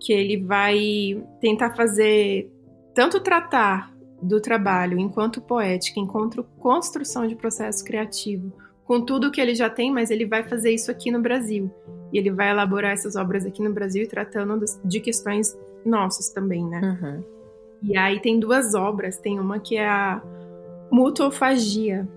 [0.00, 2.52] que ele vai tentar fazer
[2.92, 8.52] tanto tratar do trabalho enquanto poética, enquanto construção de processo criativo,
[8.90, 11.70] com tudo que ele já tem, mas ele vai fazer isso aqui no Brasil.
[12.12, 16.98] E ele vai elaborar essas obras aqui no Brasil, tratando de questões nossas também, né?
[17.00, 17.24] Uhum.
[17.84, 19.16] E aí tem duas obras.
[19.16, 20.20] Tem uma que é a
[20.90, 22.08] Mutofagia,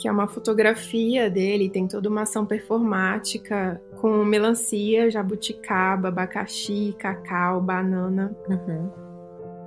[0.00, 7.60] que é uma fotografia dele, tem toda uma ação performática com melancia, jabuticaba, abacaxi, cacau,
[7.60, 8.36] banana.
[8.50, 8.90] Uhum.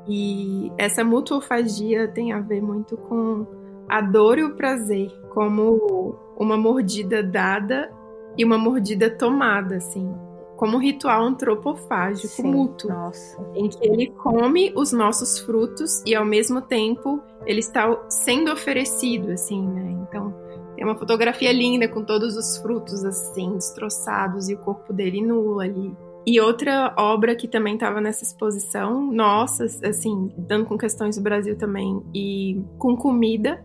[0.09, 3.47] E essa mutuofagia tem a ver muito com
[3.89, 7.91] a dor e o prazer, como uma mordida dada
[8.37, 10.13] e uma mordida tomada, assim.
[10.55, 12.89] Como um ritual antropofágico Sim, mútuo.
[12.89, 13.37] Nossa.
[13.55, 19.31] Em que ele come os nossos frutos e ao mesmo tempo ele está sendo oferecido,
[19.31, 20.05] assim, né?
[20.07, 20.33] Então,
[20.75, 25.59] tem uma fotografia linda com todos os frutos, assim, destroçados e o corpo dele nu
[25.59, 25.95] ali.
[26.25, 31.57] E outra obra que também estava nessa exposição, nossa, assim, dando com questões do Brasil
[31.57, 33.63] também, e com comida,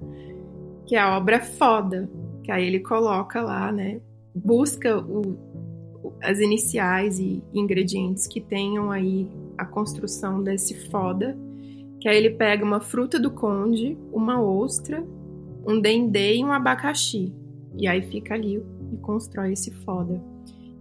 [0.86, 2.08] que é a obra Foda,
[2.42, 4.00] que aí ele coloca lá, né?
[4.34, 5.36] Busca o,
[6.22, 11.36] as iniciais e ingredientes que tenham aí a construção desse foda.
[12.00, 15.04] Que aí ele pega uma fruta do conde, uma ostra,
[15.66, 17.32] um dendê e um abacaxi.
[17.76, 20.22] E aí fica ali e constrói esse foda.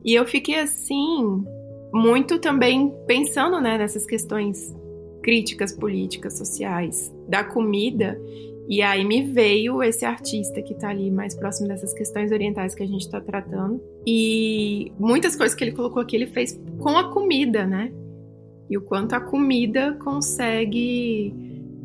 [0.03, 1.45] E eu fiquei assim,
[1.93, 4.73] muito também pensando né, nessas questões
[5.21, 8.19] críticas políticas, sociais da comida
[8.67, 12.83] e aí me veio esse artista que tá ali mais próximo dessas questões orientais que
[12.83, 13.81] a gente tá tratando.
[14.07, 17.91] E muitas coisas que ele colocou aqui ele fez com a comida, né?
[18.69, 21.33] E o quanto a comida consegue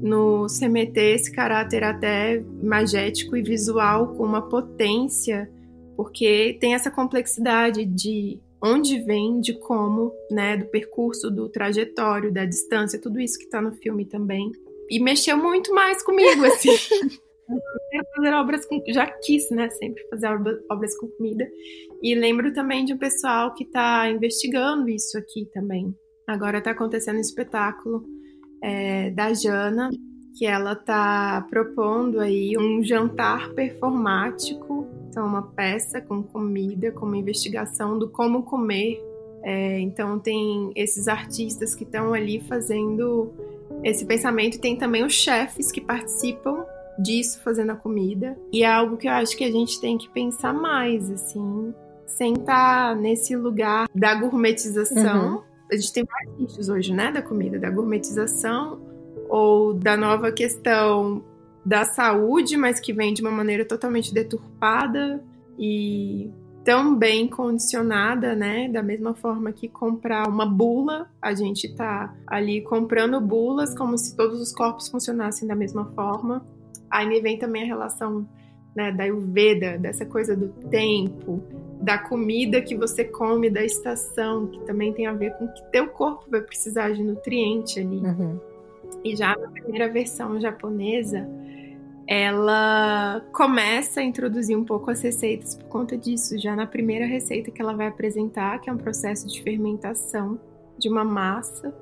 [0.01, 5.51] nos remeter esse caráter até magético e visual com uma potência,
[5.97, 12.45] porque tem essa complexidade de onde vem, de como, né, do percurso, do trajetório, da
[12.45, 14.51] distância, tudo isso que tá no filme também
[14.91, 16.71] e mexeu muito mais comigo, assim.
[18.17, 18.83] fazer obras com.
[18.89, 19.69] Já quis, né?
[19.71, 20.29] Sempre fazer
[20.71, 21.49] obras com comida.
[22.03, 25.95] E lembro também de um pessoal que está investigando isso aqui também.
[26.27, 28.05] Agora está acontecendo um espetáculo
[28.63, 29.91] é, da Jana,
[30.37, 37.17] que ela tá propondo aí um jantar performático, então uma peça com comida, com uma
[37.17, 39.03] investigação do como comer.
[39.43, 43.33] É, então tem esses artistas que estão ali fazendo
[43.83, 44.61] esse pensamento.
[44.61, 46.65] Tem também os chefes que participam
[46.99, 48.37] disso, fazendo a comida.
[48.53, 51.73] E é algo que eu acho que a gente tem que pensar mais, assim,
[52.07, 55.37] sem estar nesse lugar da gourmetização.
[55.37, 55.43] Uhum.
[55.71, 58.81] A gente tem vários nichos hoje, né, da comida, da gourmetização
[59.29, 61.23] ou da nova questão
[61.69, 65.23] da saúde, mas que vem de uma maneira totalmente deturpada
[65.59, 66.31] e
[66.65, 68.71] tão bem condicionada, né?
[68.71, 74.17] Da mesma forma que comprar uma bula, a gente tá ali comprando bulas como se
[74.17, 76.43] todos os corpos funcionassem da mesma forma.
[76.91, 78.27] Aí me vem também a relação
[78.75, 81.43] né, da Ayurveda, dessa coisa do tempo,
[81.83, 85.89] da comida que você come, da estação, que também tem a ver com que teu
[85.89, 87.99] corpo vai precisar de nutriente ali.
[87.99, 88.41] Uhum.
[89.05, 91.29] E já na primeira versão japonesa,
[92.11, 96.39] ela começa a introduzir um pouco as receitas por conta disso.
[96.39, 100.41] Já na primeira receita que ela vai apresentar, que é um processo de fermentação
[100.79, 101.75] de uma massa,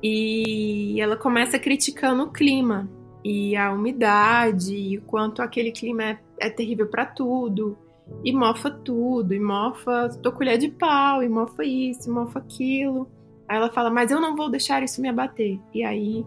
[0.00, 2.88] e ela começa criticando o clima
[3.24, 7.76] e a umidade, e o quanto aquele clima é, é terrível para tudo,
[8.24, 13.08] e mofa tudo, e mofa tua colher de pau, e mofa isso, e mofa aquilo.
[13.48, 15.58] Aí ela fala, mas eu não vou deixar isso me abater.
[15.74, 16.24] E aí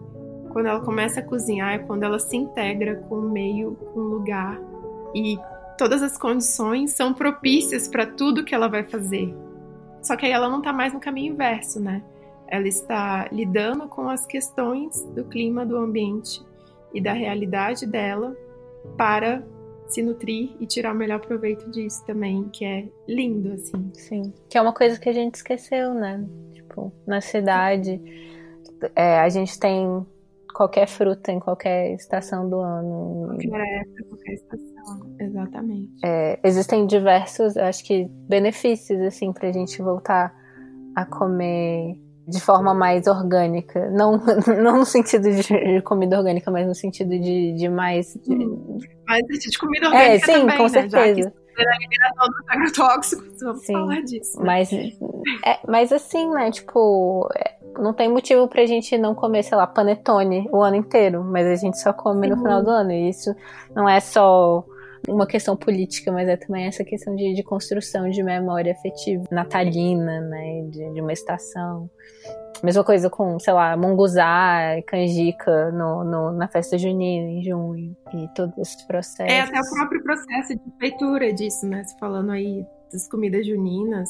[0.52, 4.02] quando ela começa a cozinhar, é quando ela se integra com o meio, com o
[4.02, 4.60] lugar.
[5.14, 5.38] E
[5.76, 9.34] todas as condições são propícias para tudo que ela vai fazer.
[10.02, 12.02] Só que aí ela não está mais no caminho inverso, né?
[12.48, 16.40] Ela está lidando com as questões do clima, do ambiente
[16.94, 18.36] e da realidade dela
[18.96, 19.42] para
[19.88, 23.90] se nutrir e tirar o melhor proveito disso também, que é lindo, assim.
[23.94, 24.32] Sim.
[24.48, 26.24] Que é uma coisa que a gente esqueceu, né?
[26.52, 28.00] Tipo, na cidade,
[28.94, 30.04] é, a gente tem
[30.56, 33.26] qualquer fruta em qualquer estação do ano.
[33.26, 35.92] Qualquer época, qualquer estação, exatamente.
[36.02, 40.34] É, existem diversos, acho que, benefícios, assim, pra gente voltar
[40.94, 43.90] a comer de forma mais orgânica.
[43.90, 44.18] Não,
[44.62, 48.14] não no sentido de comida orgânica, mas no sentido de, de mais.
[48.14, 48.34] De...
[48.34, 50.14] Hum, mais de comida orgânica.
[50.14, 50.68] É, sim, também, com né?
[50.70, 51.34] certeza.
[51.58, 54.38] a liberação dos agrotóxicos, vamos sim, falar disso.
[54.38, 54.44] Né?
[54.46, 57.28] Mas, é, mas assim, né, tipo,
[57.78, 61.56] não tem motivo pra gente não comer, sei lá, panetone o ano inteiro, mas a
[61.56, 62.92] gente só come no final do ano.
[62.92, 63.34] E isso
[63.74, 64.64] não é só
[65.08, 70.20] uma questão política, mas é também essa questão de, de construção de memória afetiva natalina,
[70.20, 71.88] né, de, de, uma estação.
[72.62, 78.28] Mesma coisa com, sei lá, munguzá, canjica no, no, na festa junina, em junho, e
[78.34, 79.32] todos esses processos.
[79.32, 84.08] É, até o próprio processo de feitura disso, né, Você falando aí das comidas juninas,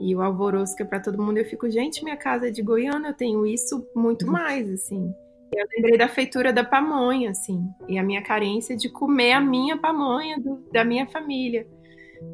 [0.00, 1.38] e o alvoroço que é para todo mundo.
[1.38, 4.32] Eu fico, gente, minha casa é de Goiânia, eu tenho isso muito uhum.
[4.32, 5.12] mais, assim.
[5.54, 9.76] Eu lembrei da feitura da pamonha, assim, e a minha carência de comer a minha
[9.76, 11.66] pamonha do, da minha família.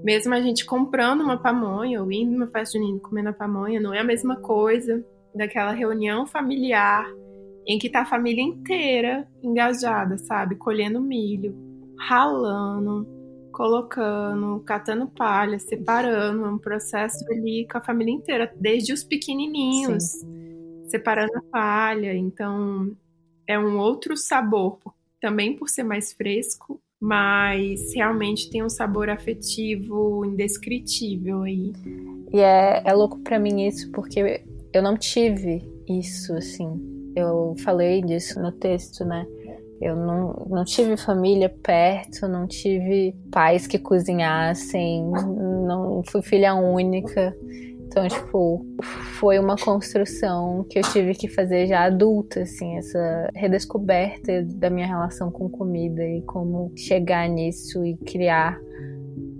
[0.05, 3.93] Mesmo a gente comprando uma pamonha ou indo numa festa junina comendo a pamonha, não
[3.93, 5.05] é a mesma coisa
[5.35, 7.07] daquela reunião familiar
[7.67, 10.57] em que tá a família inteira engajada, sabe?
[10.57, 11.55] Colhendo milho,
[11.99, 13.07] ralando,
[13.59, 20.05] colocando, catando palha, separando, é um processo ali com a família inteira, desde os pequenininhos,
[20.05, 20.85] Sim.
[20.87, 22.15] separando a palha.
[22.15, 22.97] Então,
[23.49, 24.79] é um outro sabor,
[25.21, 31.73] também por ser mais fresco, mas realmente tem um sabor afetivo indescritível aí.
[32.33, 34.41] E é, é louco para mim isso, porque
[34.73, 37.13] eu não tive isso, assim.
[37.17, 39.27] Eu falei disso no texto, né?
[39.81, 47.35] Eu não, não tive família perto, não tive pais que cozinhassem, não fui filha única.
[47.87, 48.67] Então, tipo,
[49.19, 54.87] foi uma construção que eu tive que fazer já adulta, assim, essa redescoberta da minha
[54.87, 58.61] relação com comida e como chegar nisso e criar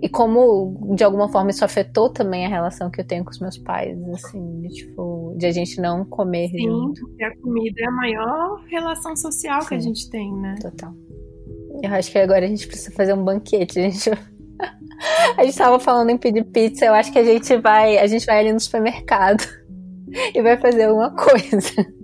[0.01, 3.39] e como, de alguma forma, isso afetou também a relação que eu tenho com os
[3.39, 7.01] meus pais, assim, de, tipo, de a gente não comer Sim, junto.
[7.01, 10.55] porque a comida é a maior relação social Sim, que a gente tem, né?
[10.61, 10.93] Total.
[11.83, 13.79] Eu acho que agora a gente precisa fazer um banquete.
[13.79, 14.09] A gente,
[15.37, 18.25] a gente tava falando em pedir pizza, eu acho que a gente vai, a gente
[18.25, 19.43] vai ali no supermercado
[20.33, 21.98] e vai fazer alguma coisa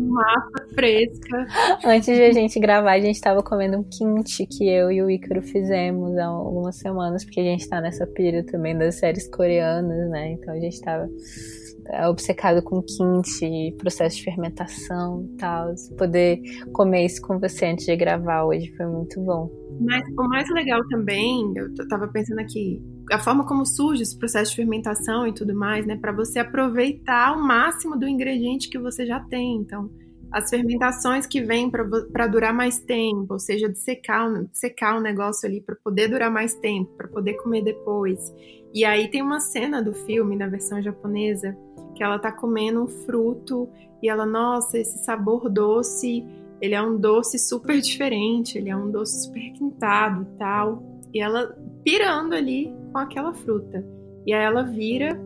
[0.00, 1.46] massa fresca.
[1.84, 5.10] Antes de a gente gravar, a gente tava comendo um kimchi que eu e o
[5.10, 10.10] Ícaro fizemos há algumas semanas, porque a gente tá nessa pira também das séries coreanas,
[10.10, 10.32] né?
[10.32, 11.08] Então a gente tava
[11.92, 15.74] é, obcecado com kimchi, processo de fermentação e tal.
[15.98, 16.40] Poder
[16.72, 19.50] comer isso com você antes de gravar hoje foi muito bom.
[19.80, 24.50] Mas o mais legal também, eu tava pensando aqui, a forma como surge esse processo
[24.50, 29.04] de fermentação e tudo mais, né, para você aproveitar o máximo do ingrediente que você
[29.04, 29.56] já tem.
[29.56, 29.90] Então,
[30.30, 35.48] as fermentações que vêm para durar mais tempo, ou seja, de secar, secar o negócio
[35.48, 38.32] ali para poder durar mais tempo, para poder comer depois.
[38.72, 41.56] E aí tem uma cena do filme, na versão japonesa,
[41.96, 43.68] que ela tá comendo um fruto
[44.00, 46.24] e ela, nossa, esse sabor doce,
[46.60, 50.82] ele é um doce super diferente, ele é um doce super quintado e tal.
[51.12, 53.84] E ela pirando ali com aquela fruta.
[54.26, 55.20] E aí ela vira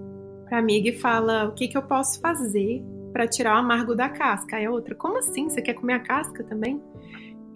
[0.49, 4.09] pra amiga e fala: O que, que eu posso fazer para tirar o amargo da
[4.09, 4.57] casca?
[4.57, 5.49] Aí a outra: Como assim?
[5.49, 6.81] Você quer comer a casca também?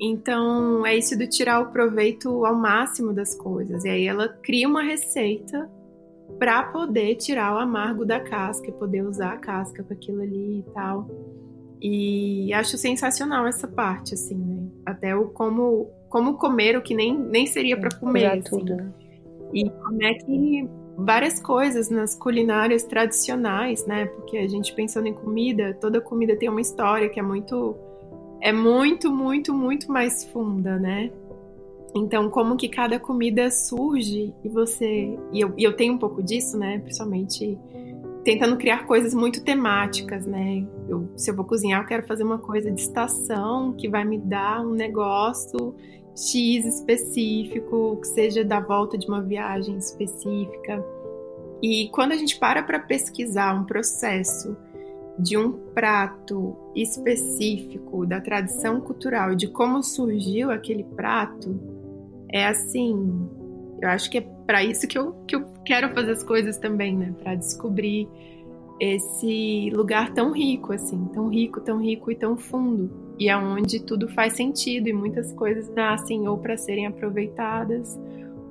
[0.01, 3.85] Então é isso de tirar o proveito ao máximo das coisas.
[3.85, 5.69] E aí ela cria uma receita
[6.39, 10.61] para poder tirar o amargo da casca e poder usar a casca com aquilo ali
[10.61, 11.09] e tal.
[11.81, 14.69] E acho sensacional essa parte, assim, né?
[14.85, 18.27] Até o como, como comer o que nem, nem seria para comer.
[18.27, 18.43] Assim.
[18.43, 18.95] Tudo.
[19.53, 24.07] E como é que várias coisas nas culinárias tradicionais, né?
[24.07, 27.77] Porque a gente pensando em comida, toda comida tem uma história que é muito
[28.41, 31.11] é muito, muito, muito mais funda, né?
[31.95, 35.19] Então, como que cada comida surge e você.
[35.33, 36.79] E eu, e eu tenho um pouco disso, né?
[36.79, 37.59] Principalmente
[38.25, 40.67] tentando criar coisas muito temáticas, né?
[40.89, 44.19] Eu, se eu vou cozinhar, eu quero fazer uma coisa de estação que vai me
[44.19, 45.75] dar um negócio
[46.19, 50.85] X específico, que seja da volta de uma viagem específica.
[51.63, 54.57] E quando a gente para para pesquisar um processo
[55.17, 61.59] de um prato específico da tradição cultural, de como surgiu aquele prato,
[62.33, 63.29] é assim.
[63.81, 66.97] Eu acho que é para isso que eu, que eu quero fazer as coisas também,
[66.97, 67.15] né?
[67.23, 68.09] Para descobrir
[68.81, 72.91] esse lugar tão rico, assim, tão rico, tão rico e tão fundo.
[73.19, 77.99] E aonde é tudo faz sentido e muitas coisas nascem ou para serem aproveitadas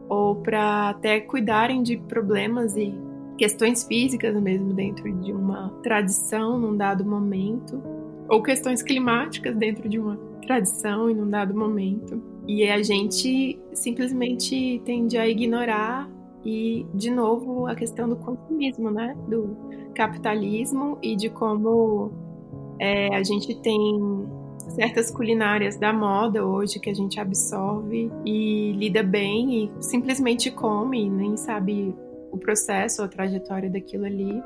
[0.10, 2.94] ou para até cuidarem de problemas e
[3.38, 7.82] questões físicas mesmo dentro de uma tradição num dado momento
[8.28, 12.22] ou questões climáticas dentro de uma tradição em um dado momento.
[12.48, 16.10] E a gente simplesmente tende a ignorar
[16.48, 19.58] e de novo a questão do consumismo, né, do
[19.94, 22.10] capitalismo e de como
[22.80, 23.78] é, a gente tem
[24.70, 31.06] certas culinárias da moda hoje que a gente absorve e lida bem e simplesmente come
[31.06, 31.94] e nem sabe
[32.32, 34.42] o processo ou a trajetória daquilo ali.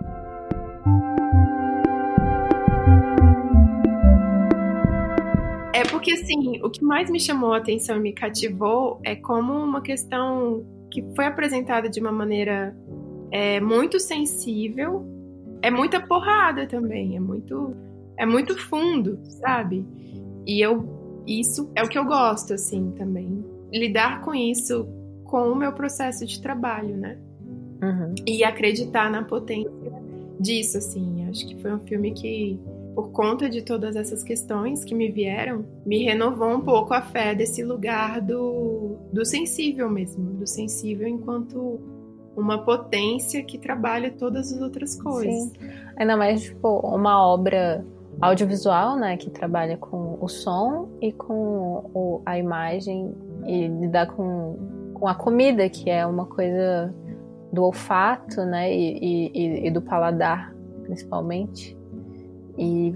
[5.73, 9.53] É porque, assim, o que mais me chamou a atenção e me cativou é como
[9.53, 12.75] uma questão que foi apresentada de uma maneira
[13.31, 15.05] é, muito sensível,
[15.61, 17.75] é muita porrada também, é muito,
[18.17, 19.85] é muito fundo, sabe?
[20.45, 24.87] E eu isso é o que eu gosto assim também, lidar com isso
[25.23, 27.17] com o meu processo de trabalho, né?
[27.81, 28.13] Uhum.
[28.27, 29.71] E acreditar na potência
[30.39, 31.27] disso, assim.
[31.29, 32.59] Acho que foi um filme que,
[32.93, 37.33] por conta de todas essas questões que me vieram, me renovou um pouco a fé
[37.33, 41.79] desse lugar do, do sensível mesmo, do sensível enquanto
[42.35, 45.33] uma potência que trabalha todas as outras coisas.
[45.33, 45.51] Sim.
[45.97, 47.85] Ainda mais, tipo, uma obra
[48.19, 53.13] audiovisual, né, que trabalha com o som e com o, a imagem
[53.45, 56.93] e lidar com, com a comida, que é uma coisa
[57.51, 61.80] do olfato, né, e, e, e do paladar, principalmente.
[62.57, 62.93] E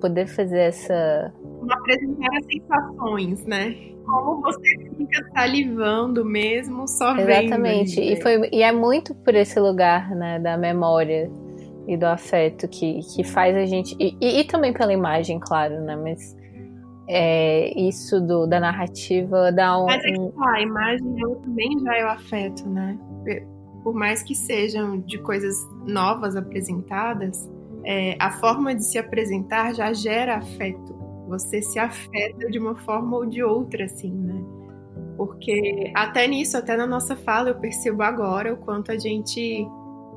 [0.00, 1.32] poder fazer essa...
[1.68, 3.74] Apresentar as sensações, né?
[4.04, 7.30] Como você fica salivando mesmo, só vendo.
[7.30, 8.00] Exatamente.
[8.00, 11.30] E, foi, e é muito por esse lugar, né, da memória
[11.88, 13.96] e do afeto que, que faz a gente.
[13.98, 15.96] E, e, e também pela imagem, claro, né?
[15.96, 16.36] Mas
[17.08, 19.86] é, isso do, da narrativa dá um.
[19.86, 22.98] Mas é que tá, a imagem também já é o afeto, né?
[23.82, 27.50] Por mais que sejam de coisas novas apresentadas,
[27.84, 30.94] é, a forma de se apresentar já gera afeto.
[31.28, 34.42] Você se afeta de uma forma ou de outra, assim, né?
[35.16, 39.66] Porque até nisso, até na nossa fala, eu percebo agora o quanto a gente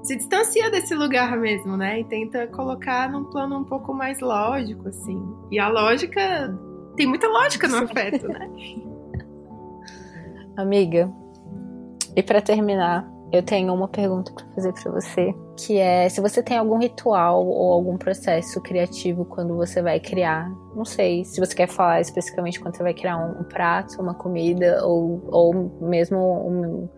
[0.04, 2.00] se distancia desse lugar mesmo, né?
[2.00, 5.22] E tenta colocar num plano um pouco mais lógico, assim.
[5.52, 6.58] E a lógica.
[6.96, 8.50] Tem muita lógica no afeto, né?
[10.58, 11.14] Amiga,
[12.16, 16.44] e para terminar, eu tenho uma pergunta para fazer para você, que é se você
[16.44, 21.56] tem algum ritual ou algum processo criativo quando você vai criar, não sei, se você
[21.56, 26.18] quer falar especificamente quando você vai criar um, um prato, uma comida ou, ou mesmo
[26.18, 26.90] um,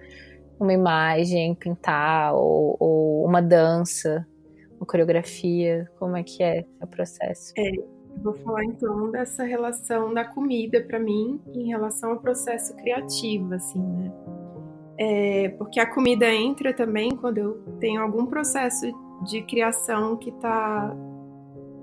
[0.60, 4.28] uma imagem, pintar, ou, ou uma dança,
[4.78, 5.90] uma coreografia?
[5.98, 7.54] Como é que é o processo?
[7.58, 7.72] É,
[8.22, 13.82] vou falar então dessa relação da comida para mim em relação ao processo criativo, assim,
[13.82, 14.12] né?
[15.02, 18.86] É, porque a comida entra também quando eu tenho algum processo
[19.24, 20.94] de criação que está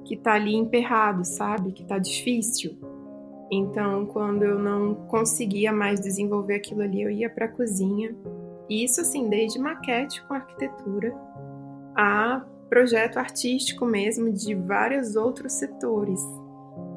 [0.04, 1.72] que tá ali emperrado, sabe?
[1.72, 2.78] Que tá difícil.
[3.50, 8.14] Então, quando eu não conseguia mais desenvolver aquilo ali, eu ia para a cozinha.
[8.68, 11.12] E isso assim, desde maquete com arquitetura
[11.96, 16.20] a projeto artístico mesmo de vários outros setores.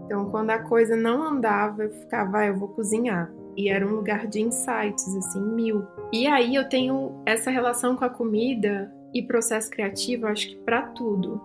[0.05, 3.31] Então, quando a coisa não andava, eu ficava, ah, eu vou cozinhar.
[3.59, 5.85] E era um lugar de insights, assim, mil.
[6.13, 10.83] E aí eu tenho essa relação com a comida e processo criativo, acho que para
[10.83, 11.41] tudo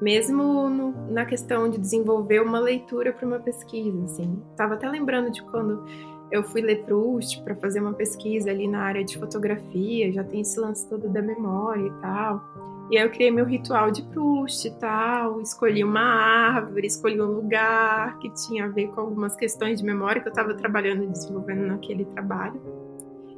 [0.00, 4.42] mesmo no, na questão de desenvolver uma leitura para uma pesquisa, assim.
[4.56, 5.84] Tava até lembrando de quando
[6.30, 10.40] eu fui ler Proust para fazer uma pesquisa ali na área de fotografia, já tem
[10.40, 12.42] esse lance todo da memória e tal.
[12.90, 17.32] E aí eu criei meu ritual de Proust e tal, escolhi uma árvore, escolhi um
[17.32, 21.06] lugar que tinha a ver com algumas questões de memória que eu estava trabalhando e
[21.06, 22.60] desenvolvendo naquele trabalho.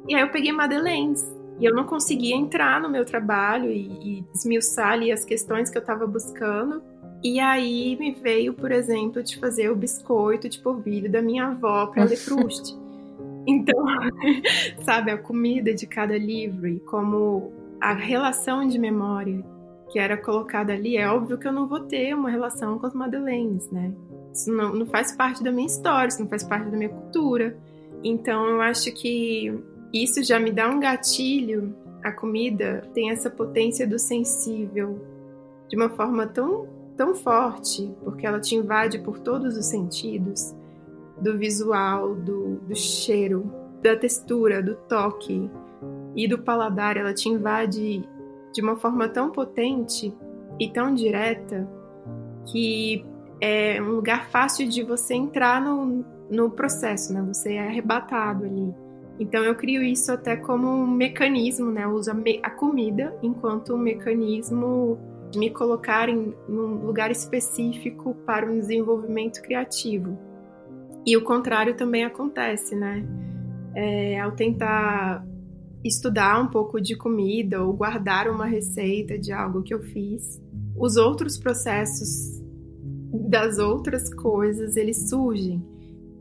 [0.07, 1.23] E aí eu peguei Madeleines,
[1.59, 5.77] e eu não conseguia entrar no meu trabalho e, e esmiuçar ali as questões que
[5.77, 6.81] eu estava buscando.
[7.23, 11.85] E aí me veio, por exemplo, de fazer o biscoito de polvilho da minha avó
[11.87, 12.75] para ler Proust.
[13.47, 13.85] Então,
[14.83, 19.43] sabe, a comida de cada livro e como a relação de memória
[19.89, 22.93] que era colocada ali, é óbvio que eu não vou ter uma relação com as
[22.93, 23.93] Madeleines, né?
[24.33, 27.57] Isso não, não faz parte da minha história, isso não faz parte da minha cultura.
[28.01, 29.53] Então, eu acho que
[29.93, 31.75] isso já me dá um gatilho.
[32.01, 35.05] A comida tem essa potência do sensível
[35.67, 36.65] de uma forma tão,
[36.95, 40.55] tão forte, porque ela te invade por todos os sentidos
[41.19, 45.51] do visual, do, do cheiro, da textura, do toque
[46.15, 46.97] e do paladar.
[46.97, 48.07] Ela te invade
[48.53, 50.13] de uma forma tão potente
[50.59, 51.67] e tão direta
[52.51, 53.05] que
[53.41, 57.21] é um lugar fácil de você entrar no, no processo, né?
[57.27, 58.73] Você é arrebatado ali.
[59.19, 61.83] Então eu crio isso até como um mecanismo, né?
[61.83, 64.97] Eu uso a, a comida enquanto um mecanismo
[65.29, 70.17] de me colocar em um lugar específico para um desenvolvimento criativo.
[71.05, 73.03] E o contrário também acontece, né?
[73.75, 75.25] É, ao tentar
[75.83, 80.41] estudar um pouco de comida ou guardar uma receita de algo que eu fiz,
[80.75, 82.41] os outros processos
[83.29, 85.63] das outras coisas eles surgem.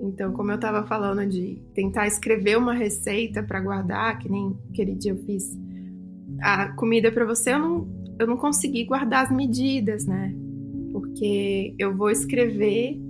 [0.00, 4.94] Então, como eu estava falando de tentar escrever uma receita para guardar, que nem aquele
[4.94, 5.56] dia eu fiz
[6.40, 7.88] a comida para você, eu não,
[8.18, 10.34] eu não consegui guardar as medidas, né?
[10.90, 13.00] Porque eu vou escrever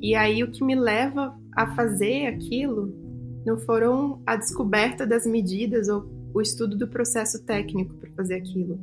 [0.00, 3.05] e aí o que me leva a fazer aquilo
[3.46, 8.78] não foram a descoberta das medidas ou o estudo do processo técnico para fazer aquilo.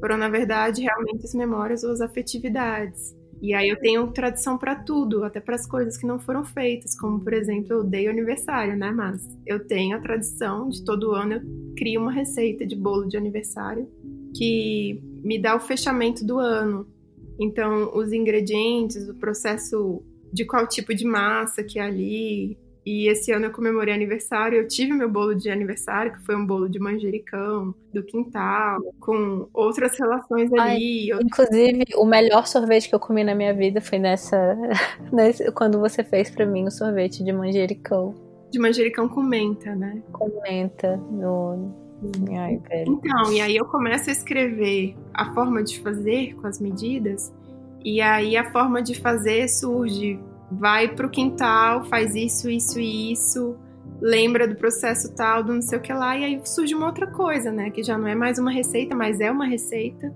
[0.00, 3.14] Foram, na verdade, realmente as memórias ou as afetividades.
[3.40, 6.98] E aí eu tenho tradição para tudo, até para as coisas que não foram feitas,
[6.98, 11.34] como por exemplo, eu dei aniversário, né, mas eu tenho a tradição de todo ano
[11.34, 11.40] eu
[11.74, 13.88] crio uma receita de bolo de aniversário
[14.36, 16.86] que me dá o fechamento do ano.
[17.38, 23.30] Então, os ingredientes, o processo de qual tipo de massa que é ali, e esse
[23.30, 26.78] ano eu comemorei aniversário, eu tive meu bolo de aniversário, que foi um bolo de
[26.78, 31.12] manjericão, do quintal, com outras relações ali.
[31.12, 34.56] Ai, inclusive, o melhor sorvete que eu comi na minha vida foi nessa.
[35.54, 38.14] quando você fez para mim o sorvete de manjericão.
[38.50, 40.02] De manjericão com menta, né?
[40.12, 41.74] Com menta no.
[42.34, 42.92] Ai, velho.
[42.92, 47.30] Então, e aí eu começo a escrever a forma de fazer com as medidas,
[47.84, 50.18] e aí a forma de fazer surge
[50.50, 53.56] vai pro quintal, faz isso, isso e isso,
[54.00, 57.06] lembra do processo tal, do não sei o que lá, e aí surge uma outra
[57.06, 57.70] coisa, né?
[57.70, 60.12] Que já não é mais uma receita, mas é uma receita.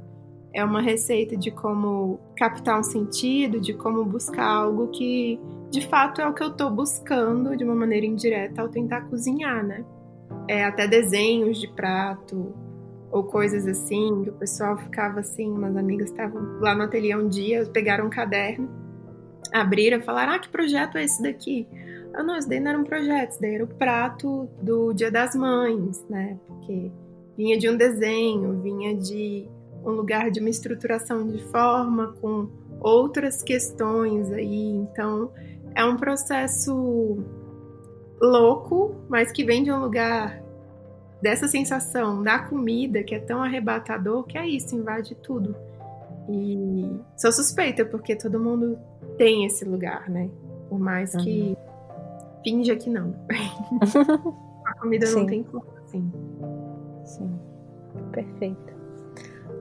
[0.52, 6.20] É uma receita de como captar um sentido, de como buscar algo que de fato
[6.20, 9.84] é o que eu tô buscando de uma maneira indireta ao tentar cozinhar, né?
[10.48, 12.54] É, até desenhos de prato
[13.10, 17.28] ou coisas assim, que o pessoal ficava assim, umas amigas estavam lá no ateliê um
[17.28, 18.83] dia, pegaram um caderno
[19.54, 21.66] abriram e falaram: Ah, que projeto é esse daqui?
[22.12, 25.10] Ah, não, esse daí não era um projeto, esse daí era o prato do Dia
[25.10, 26.38] das Mães, né?
[26.46, 26.90] Porque
[27.36, 29.48] vinha de um desenho, vinha de
[29.84, 32.48] um lugar de uma estruturação de forma com
[32.80, 34.70] outras questões aí.
[34.70, 35.32] Então,
[35.74, 37.18] é um processo
[38.20, 40.42] louco, mas que vem de um lugar
[41.20, 45.56] dessa sensação da comida que é tão arrebatador que é isso, invade tudo.
[46.28, 48.78] E sou suspeita, porque todo mundo
[49.18, 50.30] tem esse lugar, né?
[50.68, 51.56] Por mais que uhum.
[52.42, 53.14] finja que não.
[54.66, 55.20] a comida Sim.
[55.20, 56.12] não tem como, assim.
[57.04, 57.38] Sim.
[58.12, 58.74] Perfeito.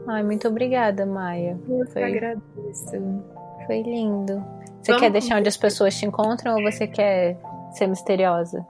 [0.07, 1.59] Ai, muito obrigada, Maia.
[1.67, 2.03] Eu Foi...
[2.03, 3.23] agradeço.
[3.65, 4.43] Foi lindo.
[4.81, 7.37] Você Vamos quer deixar onde as pessoas te encontram ou você quer
[7.71, 8.65] ser misteriosa?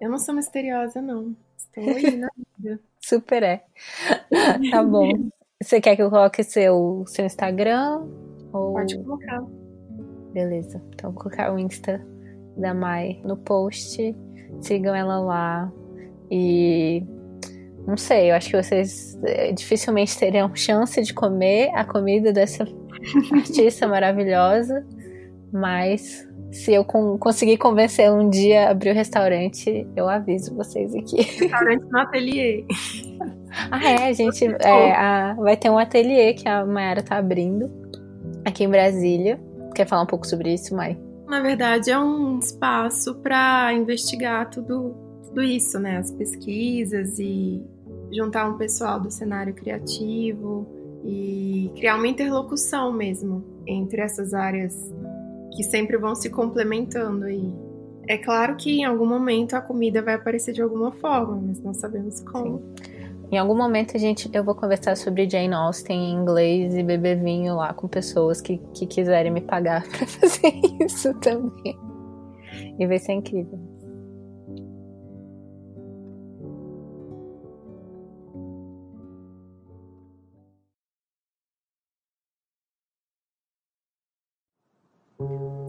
[0.00, 1.34] Eu não sou misteriosa, não.
[1.56, 2.80] Estou aí na vida.
[3.00, 3.64] Super é.
[4.70, 5.30] tá bom.
[5.62, 8.06] Você quer que eu coloque seu, seu Instagram?
[8.52, 8.72] Ou...
[8.72, 9.44] Pode colocar.
[10.32, 10.82] Beleza.
[10.94, 12.04] Então, vou colocar o Insta
[12.56, 14.16] da Mai no post.
[14.60, 15.70] Sigam ela lá.
[16.30, 17.04] E
[17.86, 22.64] não sei, eu acho que vocês eh, dificilmente teriam chance de comer a comida dessa
[23.32, 24.86] artista maravilhosa,
[25.52, 31.22] mas se eu conseguir convencer um dia a abrir o restaurante, eu aviso vocês aqui.
[31.22, 32.64] Restaurante no ateliê.
[33.70, 37.70] ah, é, a gente é, a, vai ter um ateliê que a Mayara tá abrindo
[38.44, 39.40] aqui em Brasília.
[39.74, 40.98] Quer falar um pouco sobre isso, Mai?
[41.26, 44.94] Na verdade, é um espaço para investigar tudo,
[45.26, 45.98] tudo isso, né?
[45.98, 47.62] As pesquisas e
[48.12, 50.66] juntar um pessoal do cenário criativo
[51.04, 54.92] e criar uma interlocução mesmo entre essas áreas
[55.56, 57.52] que sempre vão se complementando aí.
[58.08, 61.72] É claro que em algum momento a comida vai aparecer de alguma forma, mas não
[61.72, 62.58] sabemos como.
[62.58, 62.89] Sim.
[63.32, 67.22] Em algum momento a gente, eu vou conversar sobre Jane Austen em inglês e beber
[67.22, 70.52] vinho lá com pessoas que, que quiserem me pagar para fazer
[70.84, 71.78] isso também.
[72.78, 73.69] E vai ser incrível.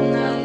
[0.00, 0.39] on the